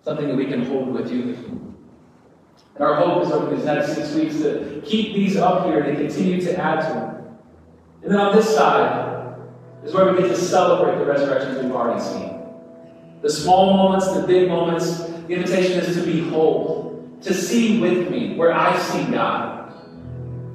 something 0.03 0.27
that 0.27 0.35
we 0.35 0.45
can 0.45 0.65
hold 0.65 0.89
with 0.89 1.09
you. 1.11 1.35
And 2.75 2.85
our 2.85 2.95
hope 2.95 3.23
is 3.23 3.31
over 3.31 3.55
these 3.55 3.65
next 3.65 3.95
six 3.95 4.13
weeks 4.13 4.35
to 4.37 4.81
keep 4.85 5.15
these 5.15 5.37
up 5.37 5.65
here 5.65 5.79
and 5.79 5.97
continue 5.97 6.41
to 6.41 6.57
add 6.59 6.87
to 6.87 6.93
them. 6.93 7.37
And 8.03 8.11
then 8.11 8.19
on 8.19 8.35
this 8.35 8.53
side 8.53 9.37
is 9.83 9.93
where 9.93 10.11
we 10.11 10.19
get 10.19 10.27
to 10.27 10.37
celebrate 10.37 10.97
the 10.97 11.05
resurrections 11.05 11.63
we've 11.63 11.71
already 11.71 12.01
seen. 12.01 12.37
The 13.21 13.29
small 13.29 13.73
moments, 13.75 14.13
the 14.13 14.25
big 14.25 14.47
moments, 14.47 14.99
the 14.99 15.33
invitation 15.33 15.79
is 15.79 15.95
to 15.95 16.03
behold, 16.03 17.19
to 17.23 17.33
see 17.33 17.79
with 17.79 18.09
me 18.09 18.35
where 18.35 18.53
I 18.53 18.77
see 18.77 19.05
God, 19.11 19.73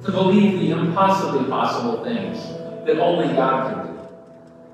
to 0.05 0.11
believe 0.11 0.59
the 0.59 0.71
impossibly 0.71 1.49
possible 1.49 2.03
things 2.03 2.37
that 2.85 2.99
only 2.99 3.33
God 3.35 3.73
can 3.73 3.87
do. 3.87 3.99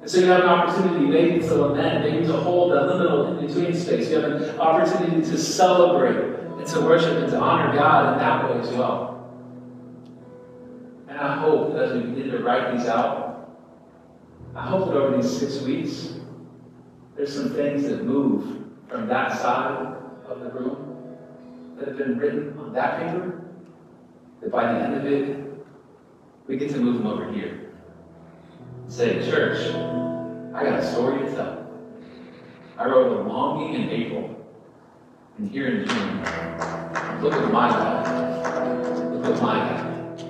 And 0.01 0.09
so 0.09 0.19
you 0.19 0.27
have 0.27 0.43
an 0.43 0.49
opportunity 0.49 1.05
maybe 1.05 1.39
to 1.39 1.55
lament, 1.55 2.09
maybe 2.09 2.25
to 2.27 2.33
hold 2.33 2.71
that 2.71 2.87
little 2.87 3.37
in-between 3.37 3.73
space. 3.73 4.09
You 4.09 4.19
have 4.19 4.31
an 4.31 4.59
opportunity 4.59 5.21
to 5.29 5.37
celebrate 5.37 6.39
and 6.57 6.67
to 6.67 6.81
worship 6.81 7.17
and 7.17 7.29
to 7.31 7.39
honor 7.39 7.75
God 7.75 8.13
in 8.13 8.19
that 8.19 8.49
way 8.49 8.59
as 8.59 8.69
well. 8.69 9.29
And 11.07 11.17
I 11.17 11.37
hope 11.37 11.73
that 11.73 11.83
as 11.83 11.93
we 11.93 12.09
begin 12.11 12.31
to 12.31 12.39
write 12.43 12.77
these 12.77 12.87
out, 12.87 13.57
I 14.55 14.61
hope 14.67 14.85
that 14.85 14.95
over 14.95 15.17
these 15.17 15.39
six 15.39 15.61
weeks, 15.61 16.18
there's 17.19 17.35
some 17.35 17.49
things 17.49 17.83
that 17.83 18.05
move 18.05 18.63
from 18.87 19.05
that 19.09 19.37
side 19.41 19.93
of 20.25 20.39
the 20.39 20.49
room 20.51 21.17
that 21.77 21.89
have 21.89 21.97
been 21.97 22.17
written 22.17 22.57
on 22.57 22.71
that 22.71 22.97
paper, 22.97 23.41
that 24.39 24.49
by 24.49 24.71
the 24.71 24.79
end 24.79 24.93
of 24.95 25.05
it, 25.05 25.53
we 26.47 26.55
get 26.55 26.71
to 26.71 26.77
move 26.77 26.99
them 26.99 27.07
over 27.07 27.29
here. 27.29 27.71
Say, 28.87 29.29
church, 29.29 29.57
I 30.55 30.63
got 30.63 30.79
a 30.79 30.91
story 30.93 31.25
to 31.25 31.35
tell. 31.35 31.67
I 32.77 32.85
wrote 32.85 33.19
a 33.19 33.27
longing 33.27 33.73
in 33.73 33.89
April, 33.89 34.47
and 35.37 35.51
here 35.51 35.67
in 35.67 35.89
June, 35.89 36.23
look 37.21 37.33
at 37.33 37.51
my 37.51 37.67
God. 37.67 39.13
Look 39.13 39.35
at 39.35 39.41
my 39.41 39.57
God. 39.57 40.25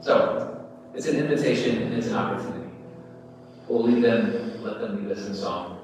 So, 0.00 0.66
it's 0.94 1.06
an 1.06 1.16
invitation 1.16 1.82
and 1.82 1.92
it's 1.92 2.06
an 2.06 2.14
opportunity. 2.14 2.70
We'll 3.68 3.82
leave 3.82 4.00
them, 4.00 4.45
let 4.66 4.80
them 4.80 5.08
lead 5.08 5.16
us 5.16 5.26
in 5.26 5.34
song. 5.34 5.80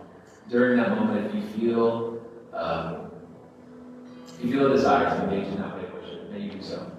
During 0.49 0.79
that 0.79 0.91
moment, 0.91 1.27
if 1.27 1.35
you 1.35 1.43
feel, 1.43 2.21
um, 2.53 3.11
if 4.39 4.45
you 4.45 4.53
feel 4.53 4.67
a 4.67 4.77
desire 4.77 5.09
to 5.09 5.25
engage 5.25 5.49
in 5.49 5.57
that 5.57 5.77
way 5.77 5.85
of 5.85 5.93
worship, 5.95 6.31
may 6.31 6.41
you 6.41 6.51
do 6.53 6.63
so. 6.63 6.91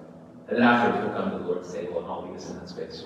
And 0.48 0.56
then 0.56 0.62
afterwards, 0.62 1.06
we'll 1.06 1.16
come 1.16 1.30
to 1.30 1.38
the 1.38 1.44
Lord's 1.44 1.72
table 1.72 1.98
and 2.00 2.06
I'll 2.06 2.26
lead 2.26 2.36
us 2.36 2.50
in 2.50 2.58
that 2.58 2.68
space. 2.68 3.04